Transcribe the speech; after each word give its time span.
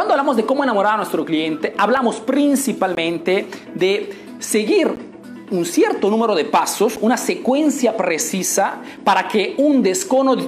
Cuando 0.00 0.14
hablamos 0.14 0.36
de 0.38 0.46
cómo 0.46 0.64
enamorar 0.64 0.94
a 0.94 0.96
nuestro 0.96 1.26
cliente, 1.26 1.74
hablamos 1.76 2.20
principalmente 2.20 3.46
de 3.74 4.10
seguir 4.38 4.94
un 5.50 5.66
cierto 5.66 6.08
número 6.08 6.34
de 6.34 6.46
pasos, 6.46 6.96
una 7.02 7.18
secuencia 7.18 7.94
precisa 7.98 8.80
para 9.04 9.28
que 9.28 9.56
un, 9.58 9.86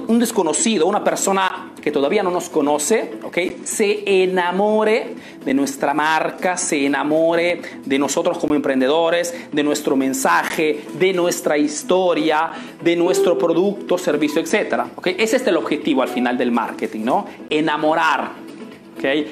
un 0.07 0.19
desconocido, 0.19 0.87
una 0.87 1.03
persona 1.03 1.71
que 1.79 1.91
todavía 1.91 2.23
no 2.23 2.31
nos 2.31 2.49
conoce, 2.49 3.19
¿okay? 3.21 3.61
se 3.63 4.23
enamore 4.23 5.13
de 5.45 5.53
nuestra 5.53 5.93
marca, 5.93 6.57
se 6.57 6.87
enamore 6.87 7.61
de 7.85 7.99
nosotros 7.99 8.39
como 8.39 8.55
emprendedores, 8.55 9.35
de 9.51 9.61
nuestro 9.61 9.95
mensaje, 9.95 10.83
de 10.97 11.13
nuestra 11.13 11.59
historia, 11.59 12.49
de 12.81 12.95
nuestro 12.95 13.37
producto, 13.37 13.99
servicio, 13.99 14.41
etc. 14.41 14.85
¿okay? 14.95 15.15
Ese 15.19 15.35
es 15.35 15.45
el 15.45 15.57
objetivo 15.57 16.01
al 16.01 16.09
final 16.09 16.39
del 16.39 16.51
marketing, 16.51 17.01
¿no? 17.01 17.27
Enamorar 17.51 18.41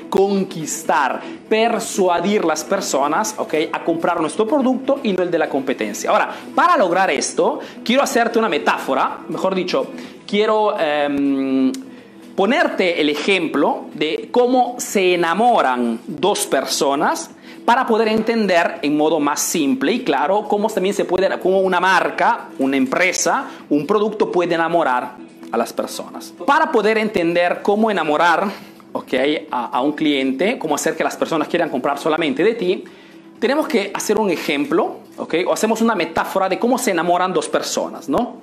Conquistar, 0.10 1.22
persuadir 1.48 2.43
las 2.43 2.64
personas, 2.64 3.36
A 3.71 3.84
comprar 3.84 4.20
nuestro 4.20 4.48
producto 4.48 5.00
y 5.04 5.14
no 5.14 5.24
el 5.24 5.32
de 5.32 5.38
la 5.38 5.50
competencia. 5.50 6.10
Ahora, 6.10 6.29
para 6.54 6.78
lograr 6.78 7.10
esto, 7.10 7.60
quiero 7.84 8.04
hacerte 8.04 8.38
una 8.39 8.50
metáfora, 8.50 9.20
mejor 9.29 9.56
dicho, 9.56 9.88
quiero 10.28 10.78
em, 10.79 11.71
ponerte 12.36 13.02
el 13.02 13.10
ejemplo 13.10 13.86
de 13.93 14.29
cómo 14.32 14.76
se 14.78 15.15
enamoran 15.15 16.00
dos 16.07 16.46
personas 16.48 17.32
para 17.65 17.86
poder 17.86 18.07
entender 18.07 18.79
en 18.82 18.98
modo 18.98 19.20
más 19.20 19.40
simple 19.42 19.93
y 19.93 20.04
claro 20.04 20.48
cómo 20.48 20.70
también 20.70 20.96
se 20.96 21.06
puede, 21.06 21.40
cómo 21.40 21.60
una 21.60 21.79
marca, 21.79 22.50
una 22.60 22.78
empresa, 22.78 23.46
un 23.70 23.86
producto 23.86 24.32
puede 24.32 24.56
enamorar 24.56 25.15
a 25.51 25.57
las 25.57 25.74
personas. 25.74 26.34
Para 26.46 26.71
poder 26.71 26.98
entender 26.98 27.62
cómo 27.62 27.92
enamorar 27.92 28.48
okay, 28.93 29.47
a, 29.51 29.81
un 29.81 29.93
cliente, 29.93 30.57
cómo 30.57 30.75
hacer 30.75 30.95
que 30.95 31.04
las 31.04 31.15
personas 31.15 31.47
quieran 31.47 31.69
comprar 31.69 31.97
solamente 31.97 32.44
de 32.44 32.53
ti, 32.53 32.83
tenemos 33.39 33.67
que 33.67 33.91
hacer 33.94 34.20
un 34.20 34.30
ejemplo, 34.30 35.00
okay, 35.17 35.44
o 35.45 35.53
hacemos 35.53 35.81
una 35.81 35.95
metáfora 35.95 36.50
de 36.50 36.59
cómo 36.59 36.78
se 36.78 36.92
enamoran 36.92 37.33
dos 37.33 37.50
personas, 37.50 38.08
¿no? 38.08 38.38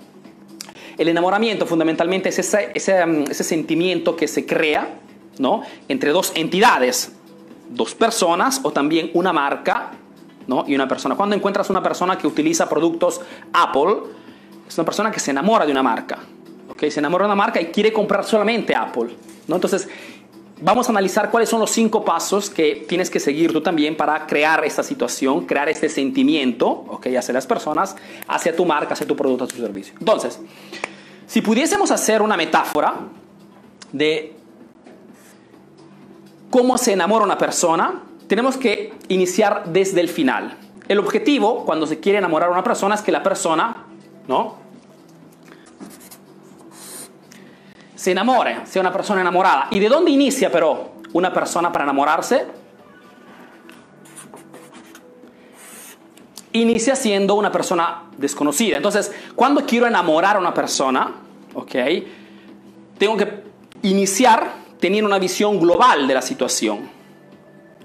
El 0.96 1.08
enamoramiento 1.08 1.64
fundamentalmente 1.66 2.30
es 2.30 2.40
ese, 2.40 2.72
ese, 2.74 3.05
um, 3.05 3.22
ese 3.30 3.44
sentimiento 3.44 4.16
que 4.16 4.27
se 4.27 4.44
crea, 4.44 4.98
¿no? 5.38 5.62
Entre 5.88 6.10
dos 6.10 6.32
entidades, 6.34 7.12
dos 7.70 7.94
personas 7.94 8.60
o 8.64 8.72
también 8.72 9.10
una 9.14 9.33
marca, 9.33 9.92
¿no? 10.48 10.64
Y 10.66 10.74
una 10.74 10.88
persona. 10.88 11.14
Cuando 11.14 11.36
encuentras 11.36 11.70
una 11.70 11.83
persona 11.83 12.18
que 12.18 12.27
utiliza 12.27 12.68
productos 12.68 13.20
Apple, 13.52 13.98
es 14.66 14.77
una 14.77 14.84
persona 14.84 15.12
que 15.12 15.20
se 15.20 15.30
enamora 15.30 15.64
de 15.64 15.70
una 15.70 15.84
marca, 15.84 16.18
¿ok? 16.68 16.88
Se 16.88 16.98
enamora 16.98 17.24
de 17.24 17.28
una 17.28 17.36
marca 17.36 17.60
y 17.60 17.66
quiere 17.66 17.92
comprar 17.92 18.24
solamente 18.24 18.74
Apple, 18.74 19.10
¿no? 19.46 19.55
Entonces, 19.55 19.88
Vamos 20.61 20.89
a 20.89 20.91
analizar 20.91 21.31
cuáles 21.31 21.48
son 21.48 21.61
los 21.61 21.70
cinco 21.70 22.05
pasos 22.05 22.51
que 22.51 22.84
tienes 22.89 23.11
que 23.11 23.20
seguir 23.20 23.53
tú 23.53 23.61
también 23.61 23.97
para 23.97 24.27
crear 24.27 24.64
esta 24.64 24.83
situación, 24.83 25.47
crear 25.47 25.69
este 25.69 25.89
sentimiento, 25.89 26.67
ok, 26.67 27.06
hacia 27.17 27.33
las 27.33 27.47
personas, 27.47 27.95
hacia 28.27 28.56
tu 28.56 28.64
marca, 28.64 28.95
hacia 28.95 29.06
tu 29.06 29.14
producto, 29.14 29.45
hacia 29.45 29.56
tu 29.56 29.62
servicio. 29.62 29.95
Entonces, 30.01 30.41
si 31.29 31.42
pudiésemos 31.42 31.92
hacer 31.92 32.23
una 32.23 32.36
metáfora 32.36 32.97
de 33.92 34.34
cómo 36.51 36.77
se 36.77 36.92
enamora 36.92 37.25
una 37.25 37.39
persona, 37.39 38.03
tenemos 38.27 38.56
que 38.56 38.95
iniciar 39.06 39.64
desde 39.67 40.01
el 40.01 40.09
final. 40.09 40.59
El 40.89 40.98
objetivo, 40.98 41.64
cuando 41.67 41.86
se 41.86 42.01
quiere 42.01 42.19
enamorar 42.19 42.48
a 42.48 42.53
una 42.53 42.64
persona, 42.64 42.97
es 42.97 43.03
que 43.03 43.12
la 43.12 43.23
persona, 43.23 43.84
¿no? 44.27 44.56
Se 48.09 48.12
enamore, 48.12 48.64
sea 48.64 48.81
una 48.81 48.91
persona 48.91 49.20
enamorada. 49.20 49.69
¿Y 49.70 49.81
de 49.81 49.91
dónde 49.91 50.11
inicia 50.11 50.51
pero 50.51 50.92
una 51.12 51.31
persona 51.31 51.70
para 51.70 51.84
enamorarse? 51.84 52.47
Inicia 56.55 56.97
siendo 56.97 57.34
una 57.34 57.53
persona 57.53 58.05
desconocida. 58.17 58.79
Entonces, 58.79 59.12
cuando 59.36 59.67
quiero 59.67 59.86
enamorar 59.86 60.36
a 60.36 60.39
una 60.39 60.55
persona, 60.55 61.17
¿ok? 61.52 61.74
Tengo 62.97 63.18
que 63.18 63.42
iniciar 63.83 64.52
teniendo 64.80 65.07
una 65.07 65.18
visión 65.18 65.61
global 65.61 66.08
de 66.08 66.14
la 66.14 66.23
situación. 66.23 66.89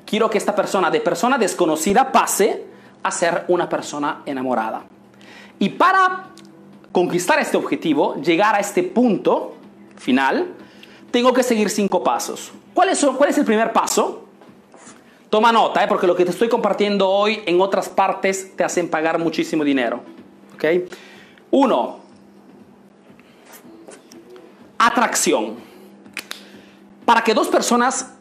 Quiero 0.05 0.29
que 0.29 0.37
esta 0.37 0.55
persona 0.55 0.89
de 0.89 1.01
persona 1.01 1.37
desconocida 1.37 2.13
pase 2.13 2.63
a 3.03 3.11
ser 3.11 3.43
una 3.49 3.67
persona 3.67 4.21
enamorada. 4.25 4.83
Y 5.59 5.67
para 5.67 6.29
conquistar 6.93 7.39
este 7.39 7.57
objetivo, 7.57 8.15
llegar 8.21 8.55
a 8.55 8.59
este 8.59 8.83
punto, 8.83 9.57
final, 9.97 10.47
tengo 11.11 11.33
que 11.33 11.43
seguir 11.43 11.69
cinco 11.69 12.03
pasos. 12.03 12.51
¿Cuál 12.73 12.89
es, 12.89 13.05
cuál 13.17 13.29
es 13.29 13.37
el 13.37 13.45
primer 13.45 13.71
paso? 13.71 14.27
Toma 15.29 15.51
nota, 15.51 15.83
¿eh? 15.83 15.87
porque 15.87 16.07
lo 16.07 16.15
que 16.15 16.25
te 16.25 16.31
estoy 16.31 16.47
compartiendo 16.47 17.09
hoy 17.09 17.41
en 17.45 17.59
otras 17.59 17.89
partes 17.89 18.55
te 18.55 18.63
hacen 18.63 18.89
pagar 18.89 19.17
muchísimo 19.17 19.63
dinero. 19.63 20.01
¿Ok? 20.53 20.65
Uno, 21.51 21.99
atracción. 24.77 25.55
Para 27.05 27.23
que 27.23 27.33
dos 27.33 27.47
personas 27.47 28.13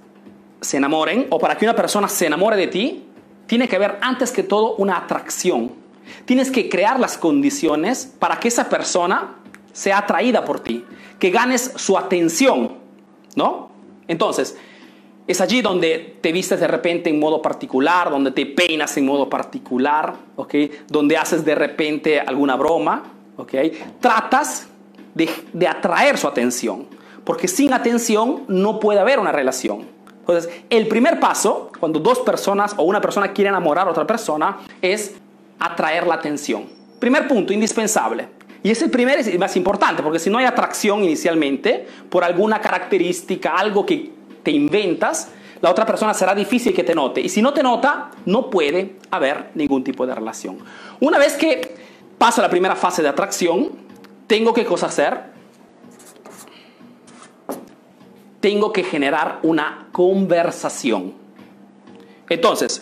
se 0.60 0.76
enamoren 0.76 1.26
o 1.30 1.38
para 1.38 1.56
que 1.56 1.64
una 1.64 1.74
persona 1.74 2.08
se 2.08 2.26
enamore 2.26 2.56
de 2.56 2.66
ti, 2.68 3.04
tiene 3.46 3.68
que 3.68 3.76
haber 3.76 3.98
antes 4.00 4.30
que 4.30 4.42
todo 4.42 4.76
una 4.76 4.96
atracción. 4.96 5.72
Tienes 6.24 6.50
que 6.50 6.68
crear 6.68 6.98
las 6.98 7.18
condiciones 7.18 8.10
para 8.18 8.40
que 8.40 8.48
esa 8.48 8.68
persona 8.68 9.36
sea 9.72 9.98
atraída 9.98 10.44
por 10.44 10.60
ti 10.60 10.84
que 11.18 11.30
ganes 11.30 11.72
su 11.76 11.96
atención, 11.96 12.78
¿no? 13.36 13.70
Entonces, 14.08 14.56
es 15.26 15.40
allí 15.40 15.62
donde 15.62 16.18
te 16.20 16.32
vistes 16.32 16.58
de 16.58 16.66
repente 16.66 17.10
en 17.10 17.20
modo 17.20 17.40
particular, 17.40 18.10
donde 18.10 18.32
te 18.32 18.44
peinas 18.44 18.96
en 18.96 19.06
modo 19.06 19.30
particular, 19.30 20.14
¿ok? 20.36 20.54
Donde 20.88 21.16
haces 21.16 21.44
de 21.44 21.54
repente 21.54 22.20
alguna 22.20 22.56
broma, 22.56 23.04
¿ok? 23.36 23.54
Tratas 24.00 24.66
de, 25.14 25.30
de 25.52 25.68
atraer 25.68 26.18
su 26.18 26.26
atención, 26.26 26.88
porque 27.24 27.46
sin 27.46 27.72
atención 27.72 28.42
no 28.48 28.80
puede 28.80 28.98
haber 28.98 29.20
una 29.20 29.30
relación. 29.30 29.86
Entonces, 30.18 30.52
el 30.70 30.88
primer 30.88 31.20
paso, 31.20 31.70
cuando 31.78 32.00
dos 32.00 32.18
personas 32.20 32.74
o 32.76 32.82
una 32.82 33.00
persona 33.00 33.32
quiere 33.32 33.50
enamorar 33.50 33.86
a 33.86 33.90
otra 33.90 34.06
persona, 34.06 34.58
es 34.80 35.14
atraer 35.58 36.06
la 36.06 36.14
atención. 36.14 36.66
Primer 36.98 37.26
punto, 37.26 37.52
indispensable. 37.52 38.28
Y 38.62 38.70
es 38.70 38.80
el 38.82 38.90
primer 38.90 39.26
y 39.26 39.38
más 39.38 39.56
importante, 39.56 40.02
porque 40.02 40.18
si 40.18 40.30
no 40.30 40.38
hay 40.38 40.44
atracción 40.44 41.02
inicialmente, 41.02 41.86
por 42.08 42.22
alguna 42.22 42.60
característica, 42.60 43.56
algo 43.56 43.84
que 43.84 44.12
te 44.42 44.52
inventas, 44.52 45.30
la 45.60 45.70
otra 45.70 45.86
persona 45.86 46.14
será 46.14 46.34
difícil 46.34 46.74
que 46.74 46.84
te 46.84 46.94
note. 46.94 47.20
Y 47.20 47.28
si 47.28 47.42
no 47.42 47.52
te 47.52 47.62
nota, 47.62 48.10
no 48.26 48.50
puede 48.50 48.96
haber 49.10 49.50
ningún 49.54 49.82
tipo 49.84 50.06
de 50.06 50.14
relación. 50.14 50.58
Una 51.00 51.18
vez 51.18 51.34
que 51.34 51.74
paso 52.18 52.42
la 52.42 52.50
primera 52.50 52.76
fase 52.76 53.02
de 53.02 53.08
atracción, 53.08 53.70
tengo 54.26 54.52
que 54.54 54.64
cosa 54.64 54.86
hacer. 54.86 55.32
Tengo 58.40 58.72
que 58.72 58.82
generar 58.82 59.38
una 59.42 59.88
conversación. 59.92 61.14
Entonces, 62.28 62.80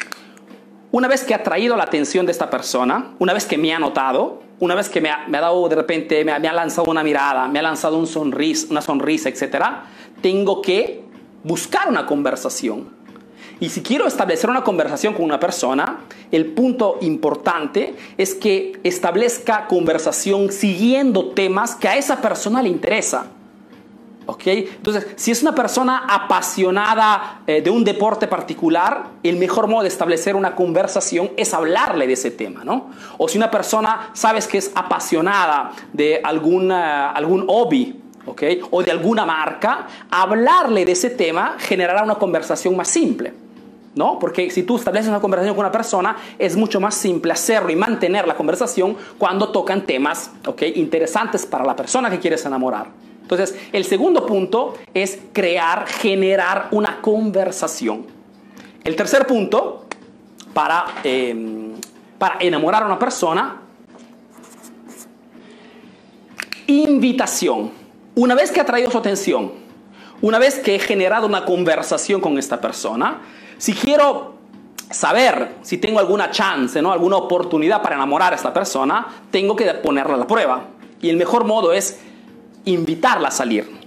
una 0.91 1.07
vez 1.07 1.25
que 1.25 1.35
ha 1.35 1.43
traído 1.43 1.77
la 1.77 1.85
atención 1.85 2.25
de 2.25 2.33
esta 2.33 2.51
persona, 2.51 3.15
una 3.19 3.33
vez 3.35 3.47
que 3.47 3.59
me 3.59 3.75
ha 3.75 3.79
notado, 3.79 4.43
una 4.61 4.75
vez 4.75 4.89
que 4.89 5.01
me 5.01 5.11
ha, 5.11 5.27
dado 5.29 5.69
de 5.69 5.75
repente, 5.75 6.25
me 6.25 6.33
ha, 6.33 6.53
lanzado 6.53 6.91
una 6.91 7.03
mirada, 7.03 7.49
me 7.49 7.59
ha 7.59 7.63
lanzado 7.63 7.99
un 7.99 8.07
sonris, 8.07 8.69
una 8.71 8.83
sonrisa, 8.83 9.31
etc., 9.31 9.57
tengo 10.21 10.61
que 10.61 11.03
buscar 11.43 11.89
una 11.89 12.07
conversación. 12.07 13.01
Y 13.59 13.71
si 13.71 13.83
quiero 13.83 14.07
establecer 14.07 14.49
una 14.49 14.63
conversación 14.63 15.15
con 15.15 15.25
una 15.25 15.41
persona, 15.41 16.01
el 16.31 16.47
punto 16.47 16.99
importante 17.01 17.95
es 18.17 18.35
que 18.35 18.79
establezca 18.85 19.67
conversación 19.67 20.53
siguiendo 20.53 21.31
temas 21.31 21.75
que 21.75 21.89
a 21.89 21.97
esa 21.97 22.21
persona 22.21 22.63
le 22.63 22.69
interesa. 22.69 23.27
Entonces, 24.39 25.07
si 25.17 25.31
es 25.31 25.43
una 25.43 25.55
persona 25.55 26.05
apasionada 26.09 27.43
eh, 27.47 27.63
de 27.63 27.71
un 27.71 27.85
deporte 27.85 28.27
particular, 28.27 29.07
el 29.23 29.37
mejor 29.37 29.67
modo 29.67 29.83
de 29.83 29.89
establecer 29.89 30.37
una 30.37 30.55
conversación 30.55 31.31
es 31.37 31.55
hablarle 31.55 32.07
de 32.07 32.13
ese 32.13 32.31
tema, 32.31 32.65
¿no? 32.65 32.91
O 33.19 33.29
si 33.29 33.39
una 33.39 33.51
persona 33.51 34.11
sabes 34.13 34.47
que 34.47 34.59
es 34.59 34.71
apasionada 34.75 35.73
de 35.93 36.21
algún 36.23 36.71
hobby, 37.47 37.97
O 38.71 38.83
de 38.83 38.91
alguna 38.91 39.27
marca, 39.27 39.89
hablarle 40.11 40.85
de 40.85 40.93
ese 40.93 41.11
tema 41.11 41.57
generará 41.59 42.03
una 42.03 42.15
conversación 42.15 42.77
más 42.77 42.89
simple. 42.89 43.33
¿No? 43.93 44.21
Porque 44.21 44.51
si 44.51 44.63
tú 44.63 44.77
estableces 44.77 45.09
una 45.09 45.19
conversación 45.21 45.57
con 45.57 45.65
una 45.65 45.73
persona, 45.73 46.17
es 46.39 46.55
mucho 46.55 46.79
más 46.81 46.95
simple 46.95 47.33
hacerlo 47.33 47.71
y 47.71 47.77
mantener 47.77 48.25
la 48.29 48.37
conversación 48.37 48.97
cuando 49.19 49.51
tocan 49.51 49.85
temas 49.85 50.31
interesantes 50.77 51.45
para 51.45 51.65
la 51.65 51.75
persona 51.75 52.09
que 52.09 52.21
quieres 52.21 52.47
enamorar. 52.47 52.87
Entonces, 53.23 53.57
el 53.73 53.85
segundo 53.85 54.27
punto 54.27 54.75
es 54.93 55.19
crear, 55.33 55.87
generar 55.87 56.69
una 56.73 57.01
conversación. 57.01 58.07
El 58.83 58.97
tercer 58.97 59.27
punto, 59.27 59.85
para, 60.53 60.87
em, 61.05 61.73
para 62.19 62.37
enamorar 62.41 62.83
a 62.83 62.87
una 62.87 62.99
persona, 62.99 63.61
invitación. 66.67 67.71
Una 68.15 68.35
vez 68.35 68.51
que 68.51 68.61
ha 68.61 68.65
traído 68.65 68.91
su 68.91 68.99
atención, 68.99 69.53
una 70.23 70.39
vez 70.39 70.59
que 70.59 70.75
he 70.75 70.79
generado 70.79 71.27
una 71.27 71.45
conversación 71.45 72.21
con 72.21 72.39
esta 72.39 72.61
persona, 72.61 73.21
si 73.59 73.73
quiero 73.75 74.35
saber 74.91 75.57
si 75.63 75.79
tengo 75.79 76.01
alguna 76.01 76.31
chance, 76.31 76.83
¿no? 76.83 76.93
alguna 76.93 77.17
oportunidad 77.17 77.81
para 77.81 77.95
enamorar 77.95 78.33
a 78.33 78.37
esta 78.37 78.53
persona, 78.53 79.07
tengo 79.31 79.57
que 79.57 79.67
ponerla 79.75 80.15
a 80.15 80.19
la 80.19 80.27
prueba. 80.27 80.65
Y 81.01 81.09
el 81.09 81.17
mejor 81.17 81.45
modo 81.45 81.73
es 81.73 82.01
invitarla 82.65 83.29
a 83.29 83.31
salir. 83.31 83.81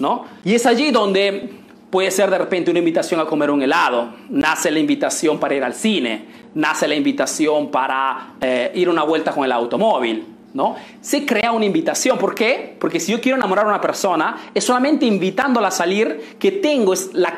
¿no? 0.00 0.24
Y 0.44 0.54
es 0.54 0.66
allí 0.66 0.90
donde 0.90 1.50
puede 1.90 2.10
ser 2.10 2.30
de 2.30 2.38
repente 2.38 2.70
una 2.70 2.80
invitación 2.80 3.20
a 3.20 3.26
comer 3.26 3.50
un 3.50 3.62
helado, 3.62 4.10
nace 4.28 4.70
la 4.70 4.78
invitación 4.78 5.38
para 5.38 5.54
ir 5.54 5.64
al 5.64 5.74
cine, 5.74 6.26
nace 6.54 6.88
la 6.88 6.94
invitación 6.94 7.70
para 7.70 8.34
eh, 8.40 8.72
ir 8.74 8.88
una 8.88 9.04
vuelta 9.04 9.32
con 9.32 9.44
el 9.44 9.52
automóvil. 9.52 10.32
¿No? 10.54 10.74
Se 11.02 11.26
crea 11.26 11.52
una 11.52 11.66
invitación. 11.66 12.16
¿Por 12.16 12.34
qué? 12.34 12.74
Porque 12.80 12.98
si 12.98 13.12
yo 13.12 13.20
quiero 13.20 13.36
enamorar 13.36 13.66
a 13.66 13.68
una 13.68 13.80
persona, 13.82 14.36
es 14.54 14.64
solamente 14.64 15.04
invitándola 15.04 15.68
a 15.68 15.70
salir 15.70 16.36
que 16.38 16.50
tengo 16.50 16.94
la, 17.12 17.36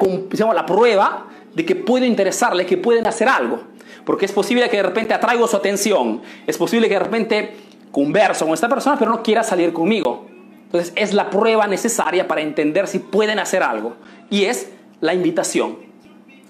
la 0.55 0.67
prueba 0.67 1.27
de 1.53 1.67
que 1.67 1.75
puedo 1.75 2.05
interesarle, 2.05 2.65
que 2.65 2.77
pueden 2.77 3.09
hacer 3.09 3.29
algo. 3.29 3.63
Porque 4.05 4.25
es 4.25 4.31
posible 4.31 4.71
que 4.71 4.77
de 4.77 4.85
repente 4.85 5.15
atraigo 5.15 5.49
su 5.49 5.57
atención, 5.57 6.23
es 6.47 6.57
posible 6.57 6.87
que 6.87 6.95
de 6.95 7.01
repente 7.01 7.57
converso 7.91 8.45
con 8.45 8.55
esta 8.55 8.69
persona, 8.69 8.97
pero 8.97 9.11
no 9.11 9.21
quiera 9.25 9.43
salir 9.43 9.73
conmigo. 9.73 10.28
Entonces 10.69 10.93
es 10.97 11.15
la 11.15 11.31
prueba 11.31 11.67
necesaria 11.67 12.29
para 12.29 12.43
entender 12.43 12.87
si 12.89 12.99
pueden 12.99 13.39
hacer 13.39 13.63
algo. 13.63 13.97
Y 14.29 14.45
es 14.45 14.69
la 15.01 15.15
invitación. 15.15 15.79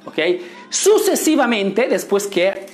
¿Ok? 0.05 0.19
Sucesivamente, 0.71 1.87
después 1.87 2.27
que 2.27 2.67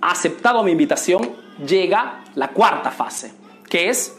ha 0.00 0.10
aceptado 0.10 0.64
mi 0.64 0.72
invitación, 0.72 1.30
llega 1.64 2.24
la 2.34 2.48
cuarta 2.48 2.90
fase, 2.90 3.32
que 3.68 3.90
es 3.90 4.16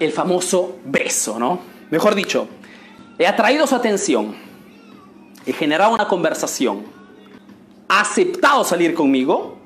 el 0.00 0.10
famoso 0.10 0.78
beso, 0.84 1.38
¿no? 1.38 1.60
Mejor 1.90 2.16
dicho, 2.16 2.48
he 3.18 3.26
atraído 3.26 3.66
su 3.68 3.76
atención, 3.76 4.34
he 5.46 5.52
generado 5.52 5.94
una 5.94 6.08
conversación, 6.08 6.84
ha 7.88 8.00
aceptado 8.00 8.64
salir 8.64 8.94
conmigo, 8.94 9.58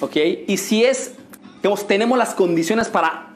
¿ok? 0.00 0.16
Y 0.46 0.56
si 0.56 0.84
es, 0.84 1.12
digamos, 1.56 1.86
tenemos 1.86 2.16
las 2.16 2.34
condiciones 2.34 2.88
para 2.88 3.33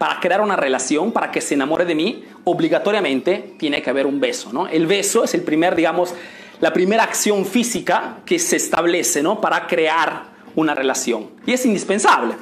para 0.00 0.18
crear 0.18 0.40
una 0.40 0.56
relación, 0.56 1.12
para 1.12 1.30
que 1.30 1.42
se 1.42 1.52
enamore 1.52 1.84
de 1.84 1.94
mí, 1.94 2.24
obligatoriamente 2.44 3.52
tiene 3.58 3.82
que 3.82 3.90
haber 3.90 4.06
un 4.06 4.18
beso, 4.18 4.50
¿no? 4.50 4.66
El 4.66 4.86
beso 4.86 5.24
es 5.24 5.34
el 5.34 5.42
primer, 5.42 5.76
digamos, 5.76 6.14
la 6.58 6.72
primera 6.72 7.02
acción 7.02 7.44
física 7.44 8.20
que 8.24 8.38
se 8.38 8.56
establece, 8.56 9.22
¿no? 9.22 9.42
Para 9.42 9.66
crear 9.66 10.22
una 10.56 10.74
relación. 10.74 11.28
Y 11.44 11.52
es 11.52 11.66
indispensable, 11.66 12.32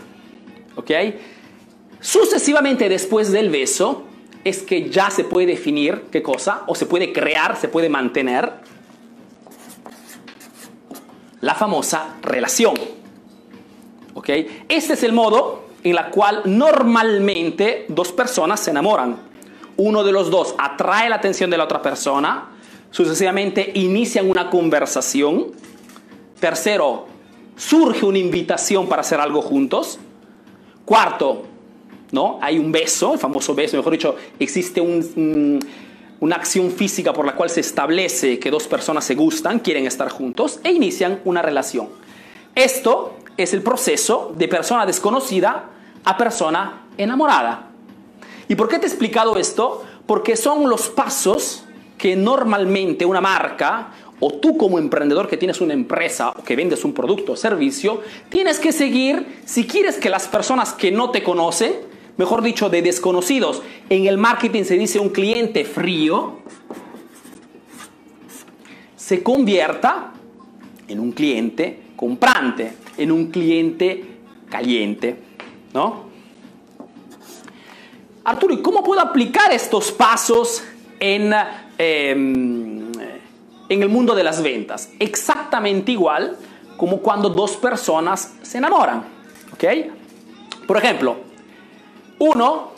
¿ok? 0.77 0.91
Sucesivamente 1.99 2.89
después 2.89 3.33
del 3.33 3.51
beso 3.51 4.05
es 4.45 4.63
que 4.63 4.89
ya 4.89 5.11
se 5.11 5.25
puede 5.25 5.49
definir 5.49 6.05
qué 6.13 6.23
cosa, 6.23 6.63
o 6.69 6.77
se 6.77 6.87
puede 6.87 7.13
crear, 7.13 7.57
se 7.57 7.67
puede 7.67 7.89
mantener 7.89 8.53
la 11.41 11.57
famosa 11.57 12.19
relación. 12.23 12.75
¿Ok? 14.15 14.29
Este 14.69 14.93
es 14.93 15.03
el 15.03 15.13
modo 15.13 15.68
en 15.85 15.95
la 15.95 16.11
cual 16.11 16.43
normalmente 16.45 17.87
dos 17.89 18.13
personas 18.13 18.61
se 18.61 18.71
enamoran. 18.71 19.17
Uno 19.77 20.03
de 20.03 20.13
los 20.13 20.31
dos 20.31 20.55
atrae 20.59 21.09
la 21.09 21.17
atención 21.17 21.51
de 21.51 21.57
la 21.57 21.65
otra 21.65 21.83
persona, 21.83 22.49
sucesivamente 22.91 23.71
inician 23.75 24.29
una 24.29 24.51
conversación. 24.51 25.53
Tercero, 26.41 27.07
surge 27.57 28.05
una 28.05 28.19
invitación 28.19 28.89
para 28.89 29.03
hacer 29.03 29.21
algo 29.21 29.41
juntos. 29.41 29.99
Cuarto, 30.85 31.45
¿no? 32.11 32.39
Hay 32.41 32.59
un 32.59 32.73
beso, 32.73 33.13
el 33.13 33.19
famoso 33.19 33.55
beso, 33.55 33.77
mejor 33.77 33.93
dicho, 33.93 34.17
existe 34.39 34.81
una 34.81 36.37
acción 36.37 36.71
física 36.71 37.13
por 37.13 37.27
la 37.27 37.35
cual 37.35 37.51
se 37.51 37.61
establece 37.61 38.39
que 38.39 38.51
dos 38.51 38.67
personas 38.67 39.05
se 39.05 39.15
gustan, 39.15 39.61
quieren 39.61 39.87
estar 39.87 40.09
juntos 40.09 40.61
e 40.65 40.73
inician 40.73 41.21
una 41.25 41.43
relación. 41.43 41.89
Esto 42.55 43.15
es 43.39 43.55
el 43.55 43.63
proceso 43.63 44.35
de 44.37 44.49
persona 44.49 44.85
desconocida 44.85 45.71
a 46.05 46.17
persona 46.19 46.83
enamorada. 46.99 47.71
¿Y 48.49 48.57
por 48.57 48.69
qué 48.69 48.79
te 48.79 48.87
he 48.87 48.89
explicado 48.89 49.37
esto? 49.37 49.85
Porque 50.07 50.37
son 50.37 50.69
los 50.69 50.89
pasos 50.89 51.65
que 51.97 52.17
normalmente 52.17 53.07
una 53.07 53.21
marca 53.21 53.93
o 54.21 54.33
tú 54.35 54.57
como 54.57 54.79
emprendedor 54.79 55.29
que 55.29 55.37
tienes 55.37 55.61
una 55.61 55.75
empresa 55.75 56.31
o 56.31 56.43
que 56.43 56.57
vendes 56.57 56.85
un 56.85 56.93
producto 56.93 57.33
o 57.33 57.37
servicio, 57.37 58.03
tienes 58.29 58.59
que 58.59 58.73
seguir 58.73 59.41
si 59.45 59.67
quieres 59.67 59.97
que 59.97 60.11
las 60.11 60.27
personas 60.27 60.73
que 60.73 60.91
no 60.91 61.11
te 61.11 61.23
conocen, 61.23 61.75
mejor 62.17 62.43
dicho, 62.43 62.69
de 62.69 62.83
desconocidos, 62.83 63.63
en 63.89 64.07
el 64.07 64.19
marketing 64.19 64.65
se 64.65 64.77
dice 64.77 64.99
un 64.99 65.11
cliente 65.11 65.65
frío, 65.65 66.39
se 68.97 69.23
convierta 69.23 70.13
en 70.89 70.99
un 70.99 71.13
cliente 71.13 71.81
comprante, 71.95 72.73
en 72.99 73.13
un 73.13 73.31
cliente 73.31 74.05
caliente, 74.51 75.17
¿no? 75.73 76.09
Arturo, 78.25 78.53
¿y 78.53 78.61
cómo 78.61 78.83
puedo 78.83 79.01
aplicar 79.01 79.53
estos 79.53 79.91
pasos 79.91 80.63
en, 81.01 81.33
em, 81.79 82.93
en 83.69 83.83
el 83.83 83.89
mundo 83.89 84.15
de 84.15 84.23
las 84.23 84.43
ventas? 84.43 84.91
Exactamente 84.99 85.93
igual 85.93 86.37
como 86.77 86.99
cuando 86.99 87.31
dos 87.31 87.57
personas 87.57 88.35
se 88.43 88.59
enamoran, 88.59 89.05
¿ok? 89.53 89.65
Por 90.67 90.77
ejemplo, 90.77 91.17
uno, 92.19 92.73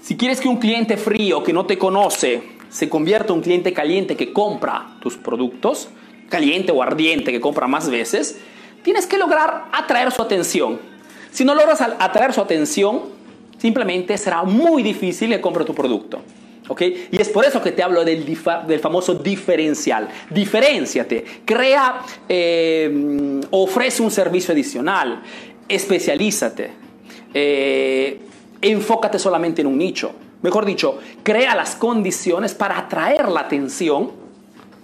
si 0.00 0.16
quieres 0.16 0.40
que 0.40 0.48
un 0.48 0.56
cliente 0.56 0.96
frío 0.96 1.42
que 1.42 1.52
no 1.52 1.66
te 1.66 1.76
conoce 1.76 2.42
se 2.70 2.88
convierta 2.88 3.32
en 3.32 3.38
un 3.38 3.42
cliente 3.42 3.72
caliente 3.74 4.16
que 4.16 4.32
compra 4.32 4.96
tus 5.00 5.18
productos, 5.18 5.88
caliente 6.32 6.72
o 6.72 6.82
ardiente 6.82 7.30
que 7.30 7.40
compra 7.40 7.66
más 7.66 7.90
veces, 7.90 8.38
tienes 8.82 9.06
que 9.06 9.18
lograr 9.18 9.66
atraer 9.70 10.10
su 10.10 10.22
atención. 10.22 10.80
Si 11.30 11.44
no 11.44 11.54
logras 11.54 11.82
atraer 11.82 12.32
su 12.32 12.40
atención, 12.40 13.02
simplemente 13.58 14.16
será 14.16 14.42
muy 14.42 14.82
difícil 14.82 15.28
que 15.28 15.40
compre 15.42 15.64
tu 15.64 15.74
producto. 15.74 16.22
¿Okay? 16.68 17.08
Y 17.10 17.20
es 17.20 17.28
por 17.28 17.44
eso 17.44 17.60
que 17.60 17.72
te 17.72 17.82
hablo 17.82 18.04
del, 18.04 18.24
del 18.24 18.80
famoso 18.80 19.14
diferencial. 19.14 20.08
Diferenciate, 20.30 21.42
crea, 21.44 22.00
eh, 22.28 23.40
ofrece 23.50 24.00
un 24.02 24.10
servicio 24.10 24.52
adicional, 24.52 25.22
especialízate, 25.68 26.70
eh, 27.34 28.20
enfócate 28.62 29.18
solamente 29.18 29.60
en 29.60 29.66
un 29.66 29.76
nicho. 29.76 30.12
Mejor 30.40 30.64
dicho, 30.64 30.98
crea 31.22 31.54
las 31.54 31.74
condiciones 31.74 32.54
para 32.54 32.78
atraer 32.78 33.28
la 33.28 33.40
atención 33.40 34.12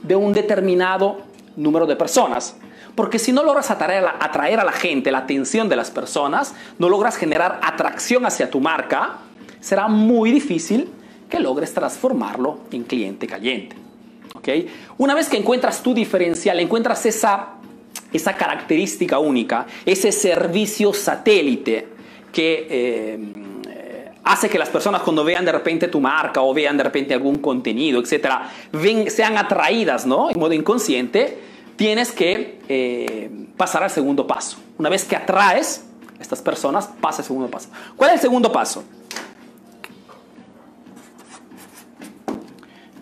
de 0.02 0.14
un 0.14 0.32
determinado 0.32 1.27
número 1.58 1.86
de 1.86 1.96
personas. 1.96 2.56
Porque 2.94 3.18
si 3.18 3.32
no 3.32 3.42
logras 3.42 3.70
atraer 3.70 3.98
a, 3.98 4.12
la, 4.12 4.16
atraer 4.20 4.60
a 4.60 4.64
la 4.64 4.72
gente, 4.72 5.10
la 5.10 5.18
atención 5.18 5.68
de 5.68 5.76
las 5.76 5.90
personas, 5.90 6.54
no 6.78 6.88
logras 6.88 7.16
generar 7.16 7.60
atracción 7.62 8.24
hacia 8.24 8.50
tu 8.50 8.60
marca, 8.60 9.18
será 9.60 9.88
muy 9.88 10.30
difícil 10.30 10.88
que 11.28 11.40
logres 11.40 11.74
transformarlo 11.74 12.60
en 12.70 12.84
cliente 12.84 13.26
caliente. 13.26 13.76
¿Okay? 14.34 14.68
Una 14.98 15.14
vez 15.14 15.28
que 15.28 15.36
encuentras 15.36 15.82
tu 15.82 15.94
diferencial, 15.94 16.60
encuentras 16.60 17.04
esa, 17.06 17.56
esa 18.12 18.34
característica 18.34 19.18
única, 19.18 19.66
ese 19.84 20.12
servicio 20.12 20.92
satélite 20.92 21.88
que 22.32 22.66
eh, 22.70 23.18
hace 24.28 24.50
que 24.50 24.58
las 24.58 24.68
personas 24.68 25.00
cuando 25.02 25.24
vean 25.24 25.46
de 25.46 25.52
repente 25.52 25.88
tu 25.88 26.00
marca 26.00 26.42
o 26.42 26.52
vean 26.52 26.76
de 26.76 26.84
repente 26.84 27.14
algún 27.14 27.36
contenido, 27.36 27.98
etcétera, 27.98 28.50
sean 29.08 29.38
atraídas, 29.38 30.04
¿no? 30.04 30.30
En 30.30 30.38
modo 30.38 30.52
inconsciente, 30.52 31.42
tienes 31.76 32.12
que 32.12 32.60
eh, 32.68 33.30
pasar 33.56 33.82
al 33.82 33.90
segundo 33.90 34.26
paso. 34.26 34.58
Una 34.76 34.90
vez 34.90 35.04
que 35.04 35.16
atraes 35.16 35.86
a 36.18 36.22
estas 36.22 36.42
personas, 36.42 36.90
pasa 37.00 37.22
al 37.22 37.24
segundo 37.24 37.50
paso. 37.50 37.70
¿Cuál 37.96 38.10
es 38.10 38.16
el 38.16 38.20
segundo 38.20 38.52
paso? 38.52 38.84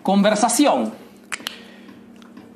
Conversación. 0.01 0.93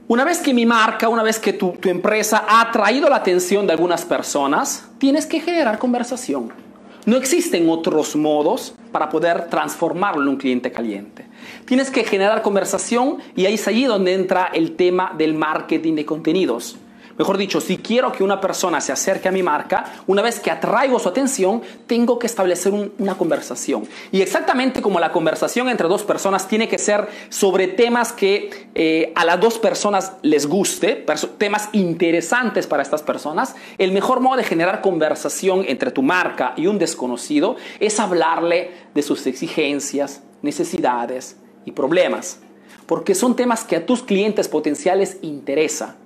Una 0.07 0.23
vez 0.23 0.39
que 0.39 0.53
mi 0.53 0.65
marca, 0.65 1.09
una 1.09 1.23
vez 1.23 1.39
que 1.39 1.51
tu 1.51 1.77
empresa 1.83 2.45
ha 2.47 2.61
atraído 2.61 3.09
la 3.09 3.17
atención 3.17 3.67
de 3.67 3.73
algunas 3.73 4.05
personas, 4.05 4.85
tienes 4.97 5.25
que 5.25 5.41
generar 5.41 5.77
conversación. 5.77 6.70
No 7.05 7.17
existen 7.17 7.69
otros 7.69 8.15
modos 8.15 8.75
para 8.91 9.09
poder 9.09 9.47
transformarlo 9.49 10.21
en 10.21 10.27
un 10.27 10.37
cliente 10.37 10.71
caliente. 10.71 11.25
Tienes 11.65 11.89
que 11.89 12.03
generar 12.03 12.41
conversación 12.41 13.17
y 13.35 13.45
ahí 13.45 13.55
es 13.55 13.67
allí 13.67 13.85
donde 13.85 14.13
entra 14.13 14.51
el 14.53 14.75
tema 14.75 15.13
del 15.17 15.33
marketing 15.33 15.95
de 15.95 16.05
contenidos. 16.05 16.77
Mejor 17.21 17.37
dicho, 17.37 17.61
si 17.61 17.77
quiero 17.77 18.11
que 18.11 18.23
una 18.23 18.41
persona 18.41 18.81
se 18.81 18.91
acerque 18.91 19.29
a 19.29 19.31
mi 19.31 19.43
marca, 19.43 19.85
una 20.07 20.23
vez 20.23 20.39
que 20.39 20.49
atraigo 20.49 20.97
su 20.97 21.07
atención, 21.07 21.61
tengo 21.85 22.17
que 22.17 22.25
establecer 22.25 22.73
una 22.97 23.15
conversación. 23.15 23.87
Y 24.11 24.23
exactamente 24.23 24.81
como 24.81 24.99
la 24.99 25.11
conversación 25.11 25.69
entre 25.69 25.87
dos 25.87 26.01
personas 26.01 26.47
tiene 26.47 26.67
que 26.67 26.79
ser 26.79 27.07
sobre 27.29 27.67
temas 27.67 28.11
que 28.11 28.69
eh, 28.73 29.13
a 29.13 29.23
las 29.23 29.39
dos 29.39 29.59
personas 29.59 30.13
les 30.23 30.47
guste, 30.47 31.05
temas 31.37 31.69
interesantes 31.73 32.65
para 32.65 32.81
estas 32.81 33.03
personas, 33.03 33.55
el 33.77 33.91
mejor 33.91 34.19
modo 34.19 34.37
de 34.37 34.43
generar 34.43 34.81
conversación 34.81 35.63
entre 35.67 35.91
tu 35.91 36.01
marca 36.01 36.55
y 36.57 36.65
un 36.65 36.79
desconocido 36.79 37.55
es 37.79 37.99
hablarle 37.99 38.71
de 38.95 39.03
sus 39.03 39.27
exigencias, 39.27 40.23
necesidades 40.41 41.37
y 41.65 41.73
problemas. 41.73 42.39
Porque 42.87 43.13
son 43.13 43.35
temas 43.35 43.63
que 43.63 43.75
a 43.75 43.85
tus 43.85 44.01
clientes 44.01 44.47
potenciales 44.47 45.19
interesa. 45.21 45.97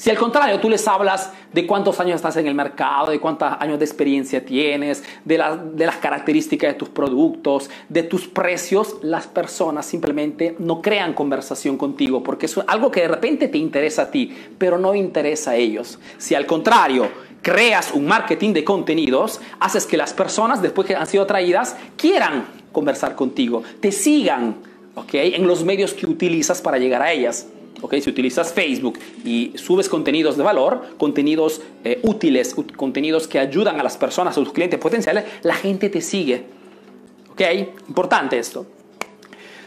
Si 0.00 0.08
al 0.08 0.16
contrario 0.16 0.58
tú 0.60 0.70
les 0.70 0.88
hablas 0.88 1.30
de 1.52 1.66
cuántos 1.66 2.00
años 2.00 2.16
estás 2.16 2.34
en 2.38 2.46
el 2.46 2.54
mercado, 2.54 3.10
de 3.10 3.20
cuántos 3.20 3.52
años 3.60 3.78
de 3.78 3.84
experiencia 3.84 4.42
tienes, 4.42 5.04
de, 5.26 5.36
las 5.36 5.96
características 6.00 6.72
de 6.72 6.78
tus 6.78 6.88
productos, 6.88 7.68
de 7.90 8.02
tus 8.04 8.26
precios, 8.26 8.96
las 9.02 9.26
personas 9.26 9.84
simplemente 9.84 10.56
no 10.58 10.80
crean 10.80 11.12
conversación 11.12 11.76
contigo 11.76 12.22
porque 12.22 12.46
es 12.46 12.58
algo 12.66 12.90
que 12.90 13.02
de 13.02 13.08
repente 13.08 13.48
te 13.48 13.58
interesa 13.58 14.04
a 14.04 14.10
ti, 14.10 14.34
pero 14.56 14.78
no 14.78 14.94
interesa 14.94 15.50
a 15.50 15.56
ellos. 15.56 15.98
Si 16.16 16.34
al 16.34 16.46
contrario 16.46 17.06
creas 17.42 17.92
un 17.92 18.06
marketing 18.06 18.54
de 18.54 18.64
contenidos, 18.64 19.42
haces 19.58 19.84
que 19.84 19.98
las 19.98 20.14
personas, 20.14 20.62
después 20.62 20.88
que 20.88 20.96
han 20.96 21.06
sido 21.06 21.24
atraídas, 21.24 21.76
quieran 21.98 22.46
conversar 22.72 23.16
contigo, 23.16 23.62
te 23.80 23.92
sigan 23.92 24.56
¿okay? 24.94 25.34
en 25.34 25.46
los 25.46 25.62
medios 25.62 25.92
que 25.92 26.06
utilizas 26.06 26.62
para 26.62 26.78
llegar 26.78 27.02
a 27.02 27.12
ellas. 27.12 27.48
Si 28.02 28.10
utilizas 28.10 28.52
Facebook 28.52 28.98
y 29.24 29.52
subes 29.56 29.88
contenidos 29.88 30.36
de 30.36 30.42
valor, 30.42 30.96
contenidos 30.98 31.62
eh, 31.82 31.98
útiles, 32.02 32.54
contenidos 32.76 33.26
que 33.26 33.38
ayudan 33.38 33.80
a 33.80 33.82
las 33.82 33.96
personas, 33.96 34.36
a 34.36 34.40
tus 34.40 34.52
clientes 34.52 34.78
potenciales, 34.78 35.24
la 35.42 35.54
gente 35.54 35.88
te 35.88 36.00
sigue. 36.00 36.44
¿Ok? 37.32 37.40
Importante 37.88 38.38
esto. 38.38 38.66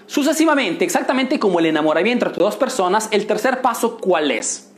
Sucesivamente, 0.05 0.85
exactamente 0.85 1.39
como 1.39 1.59
el 1.59 1.65
enamoramiento 1.65 2.27
entre 2.27 2.43
dos 2.43 2.55
personas, 2.55 3.09
el 3.11 3.25
tercer 3.25 3.61
paso, 3.61 3.97
¿cuál 3.97 4.31
es? 4.31 4.69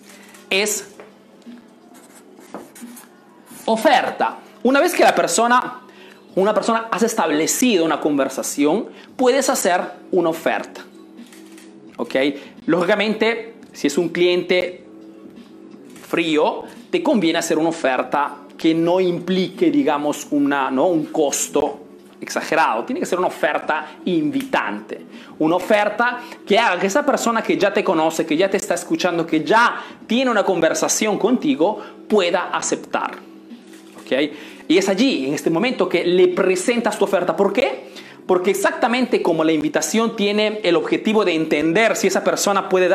Es 0.50 0.88
oferta. 3.66 4.38
Una 4.64 4.80
vez 4.80 4.94
que 4.94 5.04
la 5.04 5.14
persona, 5.14 5.82
una 6.36 6.54
persona 6.54 6.88
has 6.90 7.04
establecido 7.04 7.84
una 7.84 8.00
conversación, 8.00 8.88
puedes 9.18 9.50
hacer 9.50 9.82
una 10.12 10.30
oferta. 10.30 10.82
¿Ok? 11.98 12.16
Lógicamente, 12.66 13.56
si 13.72 13.88
es 13.88 13.98
un 13.98 14.10
cliente 14.10 14.84
frío, 16.08 16.64
te 16.90 17.02
conviene 17.02 17.40
hacer 17.40 17.58
una 17.58 17.70
oferta 17.70 18.38
que 18.58 18.74
no 18.74 19.00
implique, 19.00 19.70
digamos, 19.72 20.32
¿no? 20.32 20.88
un 20.88 21.06
costo 21.08 21.80
exagerado. 22.22 22.84
Tiene 22.86 23.00
que 23.00 23.06
ser 23.06 23.20
una 23.20 23.28
oferta 23.28 23.98
invitante. 24.06 25.02
Una 25.40 25.58
oferta 25.58 26.20
que 26.48 26.58
haga 26.58 26.80
que 26.80 26.88
esa 26.88 27.06
persona 27.06 27.42
que 27.42 27.58
ya 27.58 27.74
te 27.74 27.84
conoce, 27.84 28.26
que 28.26 28.38
ya 28.38 28.50
te 28.50 28.58
está 28.58 28.74
escuchando, 28.76 29.26
que 29.26 29.44
ya 29.44 29.82
tiene 30.08 30.32
una 30.32 30.44
conversación 30.44 31.18
contigo, 31.18 31.80
pueda 32.08 32.50
aceptar. 32.54 33.12
¿Okay? 34.02 34.32
Y 34.68 34.78
es 34.78 34.88
allí, 34.90 35.28
en 35.28 35.34
este 35.34 35.50
momento, 35.50 35.90
que 35.90 36.06
le 36.06 36.30
presentas 36.30 36.98
tu 36.98 37.06
oferta. 37.06 37.36
¿Por 37.36 37.52
qué? 37.52 37.90
Porque 38.26 38.52
exactamente 38.52 39.22
como 39.22 39.44
la 39.44 39.52
invitación 39.52 40.16
tiene 40.16 40.60
el 40.64 40.76
objetivo 40.76 41.26
de 41.26 41.36
entender 41.36 41.96
si 41.96 42.08
esa 42.08 42.24
persona 42.24 42.70
puede, 42.70 42.90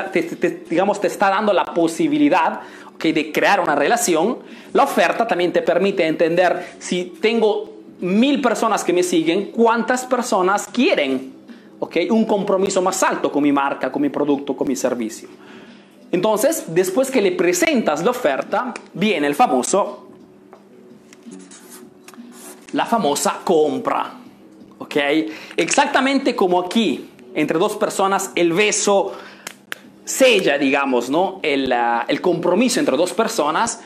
digamos, 0.69 1.01
te 1.01 1.07
está 1.07 1.31
dando 1.31 1.53
la 1.53 1.67
posibilidad 1.67 2.61
de 2.99 3.33
crear 3.33 3.61
una 3.61 3.75
relación, 3.75 4.39
la 4.73 4.85
oferta 4.85 5.27
también 5.27 5.53
te 5.53 5.63
permite 5.63 6.07
entender 6.07 6.75
si 6.79 7.05
tengo 7.21 7.73
mil 8.01 8.43
personas 8.43 8.85
que 8.85 8.93
me 8.93 9.03
siguen, 9.03 9.53
cuántas 9.53 10.05
personas 10.05 10.67
quieren 10.67 11.41
un 12.11 12.25
compromiso 12.27 12.83
más 12.83 13.03
alto 13.03 13.33
con 13.33 13.43
mi 13.43 13.53
marca, 13.53 13.91
con 13.91 14.03
mi 14.03 14.11
producto, 14.11 14.55
con 14.55 14.69
mi 14.69 14.77
servicio. 14.77 15.29
Entonces, 16.13 16.65
después 16.69 17.11
que 17.11 17.23
le 17.23 17.33
presentas 17.33 18.05
la 18.05 18.11
oferta, 18.11 18.75
viene 18.93 19.27
el 19.27 19.35
famoso, 19.35 20.09
la 22.73 22.85
famosa 22.85 23.41
compra. 23.45 24.20
¿Ok? 24.90 25.30
Exactamente 25.56 26.35
como 26.35 26.61
aquí, 26.61 27.09
entre 27.35 27.59
dos 27.59 27.76
personas, 27.76 28.32
el 28.35 28.52
beso 28.52 29.12
sella, 30.04 30.59
digamos, 30.59 31.11
¿no? 31.11 31.38
El, 31.42 31.73
ah, 31.73 32.04
el, 32.09 32.20
compromiso 32.20 32.80
entre 32.80 32.97
dos 32.97 33.12
personas. 33.12 33.80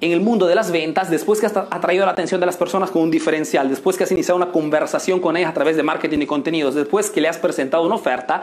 En 0.00 0.12
el 0.12 0.20
mundo 0.22 0.46
de 0.46 0.54
las 0.54 0.70
ventas, 0.70 1.10
después 1.10 1.40
que 1.40 1.46
has 1.46 1.54
atraído 1.54 2.06
la 2.06 2.12
atención 2.12 2.40
de 2.40 2.46
las 2.46 2.56
personas 2.56 2.90
con 2.90 3.02
un 3.02 3.10
diferencial, 3.10 3.68
después 3.68 3.98
que 3.98 4.04
has 4.04 4.12
iniciado 4.12 4.38
una 4.38 4.50
conversación 4.50 5.20
con 5.20 5.36
ellas 5.36 5.50
a 5.50 5.54
través 5.54 5.76
de 5.76 5.82
marketing 5.82 6.20
y 6.20 6.26
contenidos, 6.26 6.74
después 6.74 7.10
que 7.10 7.20
le 7.20 7.28
has 7.28 7.36
presentado 7.36 7.84
una 7.84 7.96
oferta, 7.96 8.40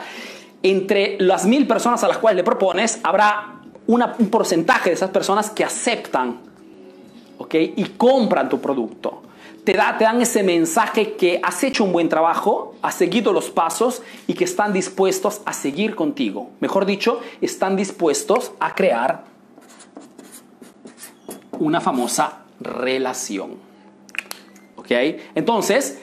entre 0.62 1.18
las 1.20 1.48
mil 1.48 1.66
personas 1.66 2.04
a 2.04 2.08
las 2.08 2.20
cuales 2.20 2.38
le 2.38 2.44
propones, 2.44 3.00
habrá 3.02 3.62
un 3.88 4.30
porcentaje 4.30 4.92
de 4.92 4.96
esas 4.96 5.10
personas 5.10 5.50
que 5.50 5.64
aceptan 5.64 6.42
¿ok? 7.40 7.56
y 7.56 7.84
compran 7.98 8.50
tu 8.50 8.62
producto 8.62 9.24
te, 9.68 9.74
dan 9.74 10.22
ese 10.22 10.44
mensaje 10.44 11.18
que 11.18 11.42
has 11.44 11.62
hecho 11.62 11.84
un 11.84 11.92
buen 11.92 12.08
trabajo, 12.08 12.76
has 12.82 12.96
seguido 12.96 13.34
los 13.34 13.50
pasos 13.50 14.02
y 14.26 14.34
que 14.34 14.46
están 14.46 14.72
dispuestos 14.72 15.42
a 15.44 15.52
seguir 15.52 15.94
contigo. 15.94 16.52
Mejor 16.62 16.86
dicho, 16.86 17.20
están 17.42 17.76
dispuestos 17.76 18.54
a 18.62 18.76
crear 18.76 19.26
una 21.60 21.82
famosa 21.82 22.46
relación. 22.62 23.58
¿Ok? 24.78 24.90
Entonces, 25.36 26.00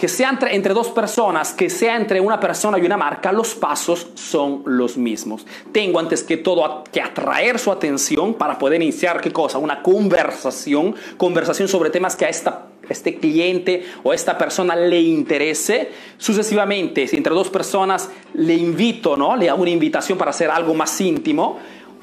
que 0.00 0.08
sea 0.08 0.30
entre, 0.30 0.56
entre, 0.56 0.72
dos 0.72 0.88
personas, 0.88 1.52
que 1.52 1.68
sea 1.68 1.94
entre 1.94 2.22
una 2.22 2.40
persona 2.40 2.78
y 2.78 2.86
una 2.86 2.96
marca, 2.96 3.32
los 3.32 3.54
pasos 3.54 4.06
son 4.14 4.62
los 4.64 4.96
mismos. 4.96 5.46
Tengo 5.72 6.00
antes 6.00 6.22
que 6.22 6.38
todo 6.38 6.84
que 6.90 7.02
atraer 7.02 7.58
su 7.58 7.70
atención 7.70 8.32
para 8.32 8.56
poder 8.56 8.80
iniciar 8.80 9.20
qué 9.20 9.30
cosa, 9.30 9.58
una 9.58 9.82
conversación, 9.82 10.94
conversación 11.18 11.68
sobre 11.68 11.90
temas 11.90 12.16
que 12.16 12.24
a 12.24 12.30
esta 12.30 12.68
este 12.88 13.16
cliente 13.16 13.84
o 14.02 14.14
esta 14.14 14.38
persona 14.38 14.74
le 14.74 15.02
interese. 15.02 15.90
Sucesivamente, 16.16 17.06
si 17.06 17.18
entre 17.18 17.34
dos 17.34 17.50
personas 17.50 18.08
le 18.32 18.54
invito, 18.54 19.18
¿no? 19.18 19.36
le 19.36 19.50
hago 19.50 19.60
una 19.60 19.70
invitación 19.70 20.16
para 20.16 20.30
hacer 20.30 20.48
algo 20.48 20.72
más 20.72 20.98
íntimo, 20.98 21.58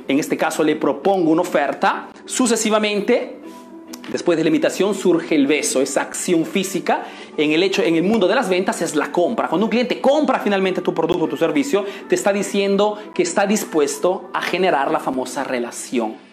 en 0.08 0.20
este 0.20 0.38
caso 0.38 0.64
le 0.64 0.76
propongo 0.76 1.32
una 1.32 1.42
oferta, 1.42 2.10
sucesivamente 2.26 3.40
Después 4.12 4.38
de 4.38 4.44
la 4.44 4.50
invitación 4.50 4.96
surge 4.96 5.36
el 5.36 5.48
beso, 5.48 5.82
esa 5.82 6.02
acción 6.02 6.46
física. 6.46 7.06
En 7.36 7.52
el 7.52 7.64
hecho, 7.64 7.84
en 7.84 7.96
el 7.96 8.04
mundo 8.04 8.28
de 8.28 8.36
las 8.36 8.50
ventas 8.50 8.82
es 8.82 8.96
la 8.96 9.12
compra. 9.12 9.48
Cuando 9.50 9.66
un 9.66 9.70
cliente 9.70 10.00
compra 10.00 10.40
finalmente 10.40 10.82
tu 10.82 10.94
producto 10.94 11.26
o 11.26 11.28
tu 11.28 11.38
servicio, 11.38 11.86
te 12.08 12.16
está 12.16 12.32
diciendo 12.32 12.98
que 13.14 13.24
está 13.24 13.46
dispuesto 13.46 14.30
a 14.34 14.42
generar 14.42 14.92
la 14.92 15.00
famosa 15.00 15.44
relación. 15.44 16.28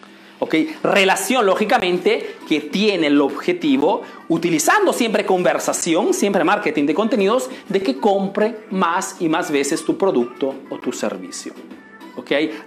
Relación, 0.83 1.45
lógicamente, 1.45 2.35
que 2.47 2.61
tiene 2.61 3.07
el 3.07 3.19
objetivo, 3.19 4.01
utilizando 4.29 4.93
siempre 4.93 5.25
conversación, 5.25 6.13
siempre 6.13 6.43
marketing 6.43 6.85
de 6.85 6.93
contenidos, 6.93 7.49
de 7.67 7.81
que 7.81 7.97
compre 7.97 8.59
más 8.69 9.15
y 9.19 9.29
más 9.29 9.49
veces 9.49 9.83
tu 9.83 9.97
producto 9.97 10.53
o 10.69 10.77
tu 10.77 10.91
servicio. 10.91 11.53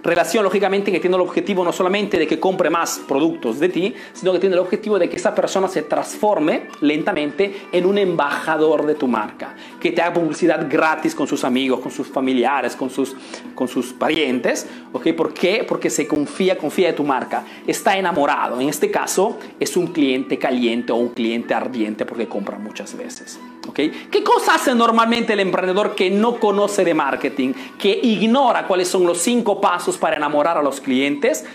Relación, 0.03 0.43
lógicamente, 0.43 0.91
que 0.91 0.99
tiene 0.99 1.15
el 1.15 1.21
objetivo 1.21 1.63
no 1.63 1.71
solamente 1.71 2.17
de 2.17 2.27
que 2.27 2.39
compre 2.39 2.69
más 2.69 3.01
productos 3.07 3.59
de 3.59 3.69
ti, 3.69 3.93
sino 4.13 4.31
que 4.31 4.39
tiene 4.39 4.55
el 4.55 4.61
objetivo 4.61 4.99
de 4.99 5.09
que 5.09 5.15
esa 5.15 5.33
persona 5.33 5.67
se 5.67 5.81
transforme 5.83 6.67
lentamente 6.81 7.67
en 7.71 7.85
un 7.85 7.97
embajador 7.97 8.85
de 8.85 8.95
tu 8.95 9.07
marca, 9.07 9.55
que 9.79 9.91
te 9.91 10.01
haga 10.01 10.13
publicidad 10.13 10.67
gratis 10.69 11.15
con 11.15 11.27
sus 11.27 11.43
amigos, 11.43 11.79
con 11.79 11.91
sus 11.91 12.07
familiares, 12.07 12.75
con 12.75 12.89
sus, 12.89 13.15
con 13.55 13.67
sus 13.67 13.93
parientes, 13.93 14.67
¿ok? 14.93 15.13
¿Por 15.13 15.33
qué? 15.33 15.65
Porque 15.67 15.89
se 15.89 16.07
confía, 16.07 16.57
confía 16.57 16.87
de 16.87 16.93
tu 16.93 17.03
marca, 17.03 17.43
está 17.65 17.97
enamorado. 17.97 18.59
En 18.61 18.69
este 18.69 18.91
caso, 18.91 19.37
es 19.59 19.75
un 19.75 19.87
cliente 19.87 20.37
caliente 20.37 20.91
o 20.91 20.95
un 20.95 21.09
cliente 21.09 21.53
ardiente 21.53 22.05
porque 22.05 22.27
compra 22.27 22.57
muchas 22.57 22.95
veces. 22.95 23.39
¿Qué 23.73 24.23
cosa 24.23 24.55
hace 24.55 24.75
normalmente 24.75 25.33
el 25.33 25.39
emprendedor 25.39 25.95
que 25.95 26.09
no 26.09 26.39
conoce 26.39 26.83
de 26.83 26.93
marketing, 26.93 27.53
que 27.77 27.97
ignora 28.03 28.67
cuáles 28.67 28.87
son 28.87 29.05
los 29.05 29.19
cinco 29.19 29.61
pasos 29.61 29.97
para 29.97 30.17
enamorar 30.17 30.57
a 30.57 30.61
los 30.61 30.81
clientes? 30.81 31.45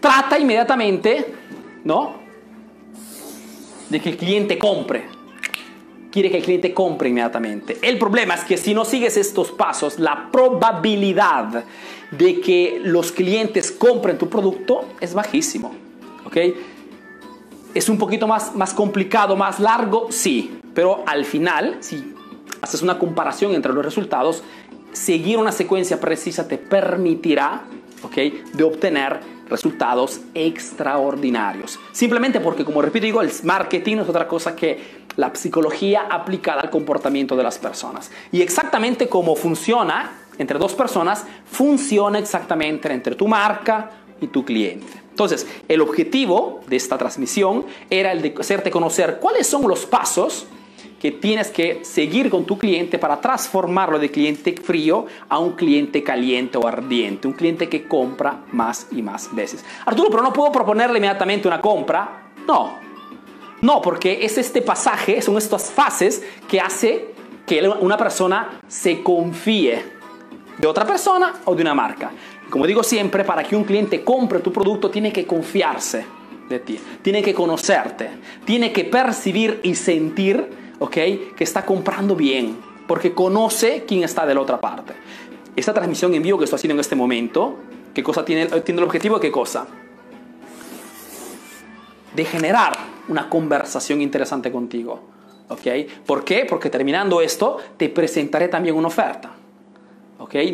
Trata 0.00 0.38
inmediatamente, 0.38 1.34
¿no? 1.84 2.14
De 3.88 4.00
que 4.00 4.10
el 4.10 4.16
cliente 4.16 4.58
compre. 4.58 5.08
Quiere 6.12 6.30
que 6.30 6.38
el 6.38 6.44
cliente 6.44 6.72
compre 6.72 7.08
inmediatamente. 7.08 7.78
El 7.82 7.98
problema 7.98 8.34
es 8.34 8.44
que 8.44 8.56
si 8.56 8.72
no 8.72 8.84
sigues 8.84 9.16
estos 9.16 9.50
pasos, 9.50 9.98
la 9.98 10.30
probabilidad 10.30 11.64
de 12.10 12.40
que 12.40 12.80
los 12.84 13.10
clientes 13.10 13.72
compren 13.72 14.16
tu 14.16 14.28
producto 14.28 14.84
es 15.00 15.12
bajísimo. 15.12 15.74
¿Ok? 16.24 16.36
¿Es 17.74 17.88
un 17.88 17.98
poquito 17.98 18.26
más, 18.26 18.54
más 18.54 18.72
complicado, 18.72 19.36
más 19.36 19.60
largo? 19.60 20.06
Sí, 20.10 20.58
pero 20.76 21.02
al 21.06 21.24
final, 21.24 21.78
si 21.80 22.14
haces 22.60 22.82
una 22.82 22.98
comparación 22.98 23.54
entre 23.54 23.72
los 23.72 23.82
resultados, 23.82 24.44
seguir 24.92 25.38
una 25.38 25.50
secuencia 25.50 25.98
precisa 25.98 26.46
te 26.46 26.58
permitirá 26.58 27.62
¿okay? 28.02 28.42
de 28.52 28.62
obtener 28.62 29.18
resultados 29.48 30.20
extraordinarios. 30.34 31.80
Simplemente 31.92 32.40
porque, 32.40 32.62
como 32.62 32.82
repito, 32.82 33.06
digo, 33.06 33.22
el 33.22 33.30
marketing 33.44 33.98
es 33.98 34.08
otra 34.08 34.28
cosa 34.28 34.54
que 34.54 35.06
la 35.16 35.34
psicología 35.34 36.08
aplicada 36.10 36.60
al 36.60 36.68
comportamiento 36.68 37.36
de 37.36 37.42
las 37.42 37.58
personas. 37.58 38.10
Y 38.30 38.42
exactamente 38.42 39.08
cómo 39.08 39.34
funciona 39.34 40.12
entre 40.36 40.58
dos 40.58 40.74
personas, 40.74 41.24
funciona 41.50 42.18
exactamente 42.18 42.92
entre 42.92 43.14
tu 43.14 43.26
marca 43.26 43.92
y 44.20 44.26
tu 44.26 44.44
cliente. 44.44 44.92
Entonces, 45.08 45.46
el 45.68 45.80
objetivo 45.80 46.60
de 46.66 46.76
esta 46.76 46.98
transmisión 46.98 47.64
era 47.88 48.12
el 48.12 48.20
de 48.20 48.34
hacerte 48.38 48.70
conocer 48.70 49.18
cuáles 49.20 49.46
son 49.46 49.66
los 49.66 49.86
pasos 49.86 50.46
que 51.06 51.12
tienes 51.12 51.52
que 51.52 51.84
seguir 51.84 52.28
con 52.28 52.44
tu 52.44 52.58
cliente 52.58 52.98
para 52.98 53.20
transformarlo 53.20 53.96
de 53.96 54.10
cliente 54.10 54.56
frío 54.60 55.06
a 55.28 55.38
un 55.38 55.52
cliente 55.52 56.02
caliente 56.02 56.58
o 56.58 56.66
ardiente, 56.66 57.28
un 57.28 57.34
cliente 57.34 57.68
que 57.68 57.86
compra 57.86 58.42
más 58.50 58.88
y 58.90 59.02
más 59.02 59.32
veces. 59.32 59.64
Arturo, 59.84 60.10
pero 60.10 60.24
no 60.24 60.32
puedo 60.32 60.50
proponerle 60.50 60.98
inmediatamente 60.98 61.46
una 61.46 61.60
compra. 61.60 62.32
No, 62.44 62.80
no, 63.60 63.80
porque 63.80 64.24
es 64.24 64.36
este 64.36 64.62
pasaje, 64.62 65.22
son 65.22 65.38
estas 65.38 65.70
fases 65.70 66.24
que 66.48 66.60
hace 66.60 67.14
que 67.46 67.62
una 67.68 67.96
persona 67.96 68.58
se 68.66 69.00
confíe 69.04 69.84
de 70.58 70.66
otra 70.66 70.84
persona 70.84 71.34
o 71.44 71.54
de 71.54 71.62
una 71.62 71.74
marca. 71.74 72.10
Como 72.50 72.66
digo 72.66 72.82
siempre, 72.82 73.22
para 73.22 73.44
que 73.44 73.54
un 73.54 73.62
cliente 73.62 74.02
compre 74.02 74.40
tu 74.40 74.52
producto 74.52 74.90
tiene 74.90 75.12
que 75.12 75.24
confiarse 75.24 76.04
de 76.48 76.58
ti, 76.58 76.80
tiene 77.00 77.22
que 77.22 77.32
conocerte, 77.32 78.10
tiene 78.44 78.72
que 78.72 78.82
percibir 78.82 79.60
y 79.62 79.76
sentir 79.76 80.65
¿ok? 80.78 80.92
Que 80.92 81.44
está 81.44 81.64
comprando 81.64 82.14
bien, 82.16 82.58
porque 82.86 83.12
conoce 83.12 83.84
quién 83.86 84.02
está 84.04 84.26
de 84.26 84.34
la 84.34 84.40
otra 84.40 84.60
parte. 84.60 84.94
Esta 85.54 85.72
transmisión 85.72 86.14
en 86.14 86.22
vivo 86.22 86.38
que 86.38 86.44
estoy 86.44 86.56
haciendo 86.56 86.74
en 86.74 86.80
este 86.80 86.96
momento, 86.96 87.56
¿qué 87.94 88.02
cosa 88.02 88.24
tiene, 88.24 88.46
tiene 88.60 88.80
el 88.80 88.86
objetivo? 88.86 89.18
¿Qué 89.18 89.30
cosa? 89.30 89.66
De 92.14 92.24
generar 92.24 92.76
una 93.08 93.28
conversación 93.28 94.00
interesante 94.00 94.52
contigo. 94.52 95.00
¿Ok? 95.48 95.66
¿Por 96.04 96.24
qué? 96.24 96.44
Porque 96.48 96.70
terminando 96.70 97.20
esto, 97.20 97.58
te 97.76 97.88
presentaré 97.88 98.48
también 98.48 98.74
una 98.74 98.88
oferta. 98.88 99.30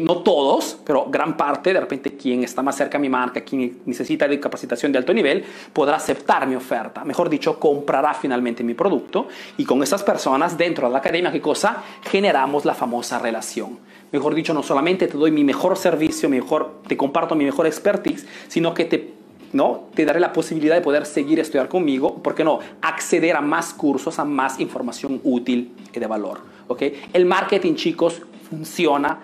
No 0.01 0.19
todos, 0.19 0.79
pero 0.85 1.07
gran 1.09 1.37
parte, 1.37 1.73
de 1.73 1.81
repente 1.81 2.17
quien 2.17 2.45
está 2.45 2.63
más 2.63 2.77
cerca 2.77 2.99
a 2.99 3.01
mi 3.01 3.09
marca, 3.09 3.41
quien 3.43 3.81
necesita 3.87 4.29
de 4.29 4.39
capacitación 4.39 4.93
de 4.93 4.99
alto 4.99 5.15
nivel, 5.15 5.45
podrá 5.73 5.97
aceptar 5.97 6.47
mi 6.47 6.55
oferta. 6.55 7.05
Mejor 7.05 7.29
dicho, 7.29 7.59
comprará 7.59 8.13
finalmente 8.13 8.63
mi 8.63 8.75
producto 8.75 9.29
y 9.57 9.65
con 9.65 9.83
esas 9.83 10.03
personas 10.03 10.59
dentro 10.59 10.87
de 10.87 10.93
la 10.93 10.99
academia, 10.99 11.33
¿qué 11.33 11.41
cosa? 11.41 11.83
Generamos 12.03 12.65
la 12.65 12.75
famosa 12.75 13.19
relación. 13.19 13.79
Mejor 14.13 14.35
dicho, 14.35 14.53
no 14.53 14.63
solamente 14.63 15.09
te 15.09 15.17
doy 15.17 15.31
mi 15.31 15.43
mejor 15.43 15.77
servicio, 15.77 16.29
mejor, 16.29 16.83
te 16.87 16.97
comparto 16.97 17.35
mi 17.35 17.45
mejor 17.45 17.67
expertise, 17.67 18.27
sino 18.49 18.75
que 18.75 18.85
te 18.85 19.23
¿no? 19.53 19.89
Te 19.95 20.07
daré 20.07 20.19
la 20.19 20.33
posibilidad 20.33 20.75
de 20.75 20.81
poder 20.81 21.05
seguir 21.05 21.39
estudiar 21.39 21.69
conmigo, 21.69 22.23
¿por 22.23 22.35
qué 22.35 22.43
no? 22.43 22.61
Acceder 22.81 23.37
a 23.37 23.43
más 23.43 23.75
cursos, 23.75 24.19
a 24.19 24.25
más 24.25 24.61
información 24.61 25.21
útil 25.25 25.73
y 25.95 26.01
de 26.01 26.07
valor, 26.07 26.41
¿ok? 26.69 26.83
El 27.13 27.27
marketing, 27.27 27.75
chicos, 27.75 28.23
funciona 28.49 29.19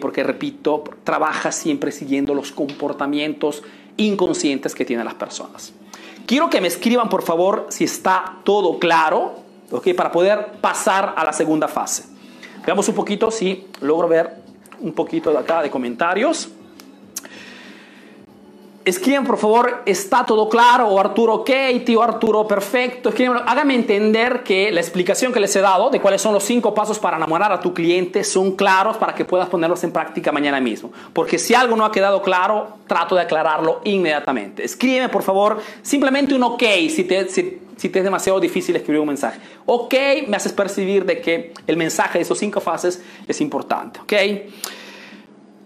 porque 0.00 0.22
repito, 0.22 0.84
trabaja 1.04 1.52
siempre 1.52 1.92
siguiendo 1.92 2.34
los 2.34 2.52
comportamientos 2.52 3.62
inconscientes 3.96 4.74
que 4.74 4.84
tienen 4.84 5.04
las 5.04 5.14
personas. 5.14 5.72
Quiero 6.26 6.48
que 6.48 6.60
me 6.60 6.68
escriban, 6.68 7.08
por 7.08 7.22
favor, 7.22 7.66
si 7.70 7.84
está 7.84 8.38
todo 8.44 8.78
claro, 8.78 9.36
¿okay? 9.70 9.94
para 9.94 10.12
poder 10.12 10.52
pasar 10.60 11.14
a 11.16 11.24
la 11.24 11.32
segunda 11.32 11.68
fase. 11.68 12.04
Veamos 12.64 12.88
un 12.88 12.94
poquito 12.94 13.30
si 13.30 13.66
logro 13.80 14.08
ver 14.08 14.36
un 14.80 14.92
poquito 14.92 15.32
de 15.32 15.38
acá 15.38 15.62
de 15.62 15.70
comentarios. 15.70 16.50
Escriban, 18.90 19.24
por 19.24 19.38
favor, 19.38 19.82
está 19.86 20.26
todo 20.26 20.48
claro, 20.48 20.88
o 20.88 20.98
Arturo, 20.98 21.34
ok, 21.34 21.50
tío 21.86 22.02
Arturo, 22.02 22.48
perfecto. 22.48 23.10
Escriban, 23.10 23.42
hágame 23.46 23.76
entender 23.76 24.42
que 24.42 24.72
la 24.72 24.80
explicación 24.80 25.32
que 25.32 25.38
les 25.38 25.54
he 25.54 25.60
dado 25.60 25.90
de 25.90 26.00
cuáles 26.00 26.20
son 26.20 26.34
los 26.34 26.42
cinco 26.42 26.74
pasos 26.74 26.98
para 26.98 27.16
enamorar 27.16 27.52
a 27.52 27.60
tu 27.60 27.72
cliente 27.72 28.24
son 28.24 28.56
claros 28.56 28.96
para 28.96 29.14
que 29.14 29.24
puedas 29.24 29.48
ponerlos 29.48 29.84
en 29.84 29.92
práctica 29.92 30.32
mañana 30.32 30.60
mismo. 30.60 30.90
Porque 31.12 31.38
si 31.38 31.54
algo 31.54 31.76
no 31.76 31.84
ha 31.84 31.92
quedado 31.92 32.20
claro, 32.20 32.78
trato 32.88 33.14
de 33.14 33.22
aclararlo 33.22 33.80
inmediatamente. 33.84 34.64
Escríbeme, 34.64 35.08
por 35.08 35.22
favor, 35.22 35.60
simplemente 35.82 36.34
un 36.34 36.42
ok 36.42 36.64
si 36.88 37.04
te, 37.04 37.28
si, 37.28 37.60
si 37.76 37.90
te 37.90 38.00
es 38.00 38.04
demasiado 38.04 38.40
difícil 38.40 38.74
escribir 38.74 39.00
un 39.00 39.06
mensaje. 39.06 39.38
Ok, 39.66 39.94
me 40.26 40.36
haces 40.36 40.52
percibir 40.52 41.04
de 41.04 41.20
que 41.20 41.54
el 41.68 41.76
mensaje 41.76 42.18
de 42.18 42.22
esos 42.22 42.38
cinco 42.38 42.60
fases 42.60 43.00
es 43.28 43.40
importante. 43.40 44.00
Ok. 44.00 44.14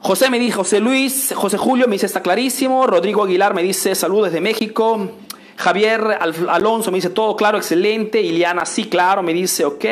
José 0.07 0.29
me 0.29 0.39
dice, 0.39 0.53
José 0.53 0.81
Luis, 0.81 1.33
José 1.35 1.57
Julio 1.57 1.87
me 1.89 1.95
dice, 1.95 2.05
está 2.05 2.21
clarísimo. 2.21 2.87
Rodrigo 2.87 3.25
Aguilar 3.25 3.55
me 3.55 3.63
dice, 3.63 3.95
saludos 3.95 4.27
desde 4.27 4.43
México. 4.43 5.09
Javier 5.57 6.19
Alonso 6.49 6.91
me 6.91 6.99
dice 6.99 7.11
todo 7.11 7.37
claro, 7.37 7.59
excelente. 7.59 8.21
Iliana, 8.21 8.65
sí, 8.65 8.85
claro, 8.85 9.23
me 9.23 9.33
dice 9.33 9.65
ok. 9.65 9.85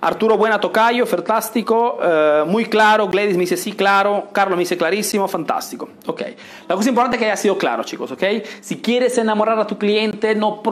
Arturo 0.00 0.36
Buena 0.36 0.60
Tocayo, 0.60 1.06
fantástico, 1.06 1.98
eh, 2.02 2.44
muy 2.46 2.66
claro. 2.66 3.08
Gladys 3.08 3.36
me 3.36 3.42
dice 3.42 3.56
sí, 3.56 3.72
claro. 3.72 4.28
Carlos 4.32 4.56
me 4.56 4.62
dice 4.62 4.76
clarísimo, 4.76 5.28
fantástico. 5.28 5.88
Ok. 6.06 6.22
La 6.68 6.74
cosa 6.74 6.88
importante 6.88 7.16
es 7.16 7.20
que 7.20 7.26
haya 7.26 7.36
sido 7.36 7.56
claro, 7.56 7.84
chicos, 7.84 8.10
ok. 8.10 8.22
Si 8.60 8.78
quieres 8.78 9.16
enamorar 9.18 9.58
a 9.58 9.66
tu 9.66 9.78
cliente, 9.78 10.34
no, 10.34 10.62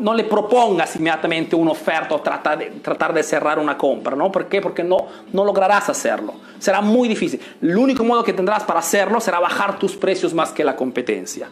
no 0.00 0.14
le 0.14 0.24
propongas 0.24 0.96
inmediatamente 0.96 1.54
una 1.54 1.72
oferta 1.72 2.14
o 2.14 2.20
trata 2.20 2.56
de, 2.56 2.66
tratar 2.82 3.12
de 3.12 3.22
cerrar 3.22 3.58
una 3.58 3.76
compra, 3.76 4.16
¿no? 4.16 4.32
¿Por 4.32 4.46
qué? 4.46 4.60
Porque 4.60 4.82
no, 4.82 5.06
no 5.32 5.44
lograrás 5.44 5.88
hacerlo. 5.88 6.34
Será 6.58 6.80
muy 6.80 7.08
difícil. 7.08 7.40
El 7.60 7.76
único 7.76 8.04
modo 8.04 8.22
que 8.24 8.32
tendrás 8.32 8.64
para 8.64 8.78
hacerlo 8.80 9.20
será 9.20 9.40
bajar 9.40 9.78
tus 9.78 9.96
precios 9.96 10.32
más 10.32 10.50
que 10.50 10.64
la 10.64 10.76
competencia. 10.76 11.48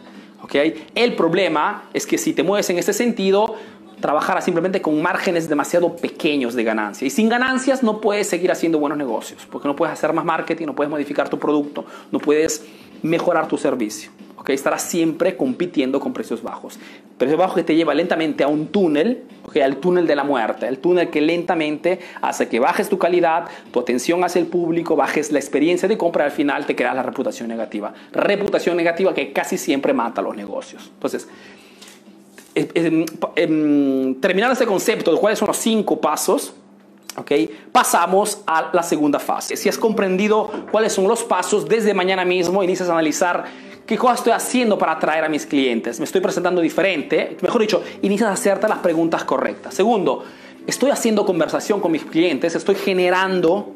El 0.95 1.15
problema 1.15 1.83
es 1.93 2.05
que 2.05 2.17
si 2.17 2.33
te 2.33 2.43
mueves 2.43 2.69
en 2.69 2.77
ese 2.77 2.93
sentido, 2.93 3.55
trabajarás 4.01 4.43
simplemente 4.43 4.81
con 4.81 5.01
márgenes 5.01 5.47
demasiado 5.47 5.95
pequeños 5.95 6.55
de 6.55 6.63
ganancia. 6.63 7.07
Y 7.07 7.09
sin 7.09 7.29
ganancias 7.29 7.83
no 7.83 8.01
puedes 8.01 8.27
seguir 8.27 8.51
haciendo 8.51 8.79
buenos 8.79 8.97
negocios, 8.97 9.47
porque 9.49 9.67
no 9.67 9.75
puedes 9.75 9.93
hacer 9.93 10.11
más 10.11 10.25
marketing, 10.25 10.65
no 10.65 10.75
puedes 10.75 10.89
modificar 10.89 11.29
tu 11.29 11.39
producto, 11.39 11.85
no 12.11 12.19
puedes 12.19 12.65
mejorar 13.01 13.47
tu 13.47 13.57
servicio. 13.57 14.11
¿okay? 14.37 14.55
Estarás 14.55 14.81
siempre 14.81 15.37
compitiendo 15.37 15.99
con 15.99 16.13
precios 16.13 16.41
bajos. 16.41 16.79
Precios 17.17 17.39
bajos 17.39 17.55
que 17.55 17.63
te 17.63 17.75
lleva 17.75 17.93
lentamente 17.93 18.43
a 18.43 18.47
un 18.47 18.67
túnel, 18.67 19.23
¿okay? 19.45 19.61
al 19.61 19.77
túnel 19.77 20.07
de 20.07 20.15
la 20.15 20.23
muerte, 20.23 20.67
el 20.67 20.79
túnel 20.79 21.09
que 21.09 21.21
lentamente 21.21 21.99
hace 22.21 22.49
que 22.49 22.59
bajes 22.59 22.89
tu 22.89 22.97
calidad, 22.97 23.45
tu 23.71 23.79
atención 23.79 24.23
hacia 24.23 24.39
el 24.39 24.47
público, 24.47 24.95
bajes 24.95 25.31
la 25.31 25.39
experiencia 25.39 25.87
de 25.87 25.97
compra 25.97 26.25
y 26.25 26.27
al 26.27 26.31
final 26.31 26.65
te 26.65 26.75
creas 26.75 26.95
la 26.95 27.03
reputación 27.03 27.47
negativa. 27.47 27.93
Reputación 28.11 28.75
negativa 28.75 29.13
que 29.13 29.31
casi 29.31 29.57
siempre 29.57 29.93
mata 29.93 30.21
los 30.21 30.35
negocios. 30.35 30.89
Entonces, 30.95 31.27
terminando 34.19 34.53
este 34.53 34.65
concepto 34.65 35.13
de 35.13 35.19
cuáles 35.19 35.39
son 35.39 35.47
los 35.47 35.57
cinco 35.57 36.01
pasos, 36.01 36.55
Okay. 37.17 37.49
Pasamos 37.71 38.41
a 38.47 38.69
la 38.73 38.83
segunda 38.83 39.19
fase. 39.19 39.57
Si 39.57 39.67
has 39.67 39.77
comprendido 39.77 40.49
cuáles 40.71 40.93
son 40.93 41.07
los 41.07 41.23
pasos, 41.23 41.67
desde 41.67 41.93
mañana 41.93 42.23
mismo 42.23 42.63
inicias 42.63 42.89
a 42.89 42.93
analizar 42.93 43.45
qué 43.85 43.97
cosas 43.97 44.19
estoy 44.19 44.33
haciendo 44.33 44.77
para 44.77 44.93
atraer 44.93 45.25
a 45.25 45.29
mis 45.29 45.45
clientes. 45.45 45.99
Me 45.99 46.05
estoy 46.05 46.21
presentando 46.21 46.61
diferente. 46.61 47.37
Mejor 47.41 47.61
dicho, 47.61 47.83
inicias 48.01 48.29
a 48.29 48.33
hacerte 48.33 48.67
las 48.67 48.79
preguntas 48.79 49.25
correctas. 49.25 49.73
Segundo, 49.73 50.23
estoy 50.67 50.91
haciendo 50.91 51.25
conversación 51.25 51.81
con 51.81 51.91
mis 51.91 52.05
clientes, 52.05 52.55
estoy 52.55 52.75
generando, 52.75 53.73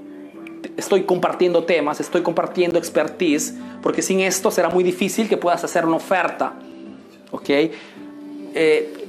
estoy 0.78 1.04
compartiendo 1.04 1.66
temas, 1.66 2.00
estoy 2.00 2.22
compartiendo 2.22 2.80
expertise, 2.80 3.56
porque 3.82 4.02
sin 4.02 4.22
esto 4.22 4.52
será 4.52 4.70
muy 4.70 4.84
difícil 4.84 5.28
que 5.28 5.38
puedas 5.38 5.64
hacer 5.64 5.86
una 5.86 5.98
oferta. 5.98 6.54
¿Ok? 7.32 7.50
Eh, 7.50 9.05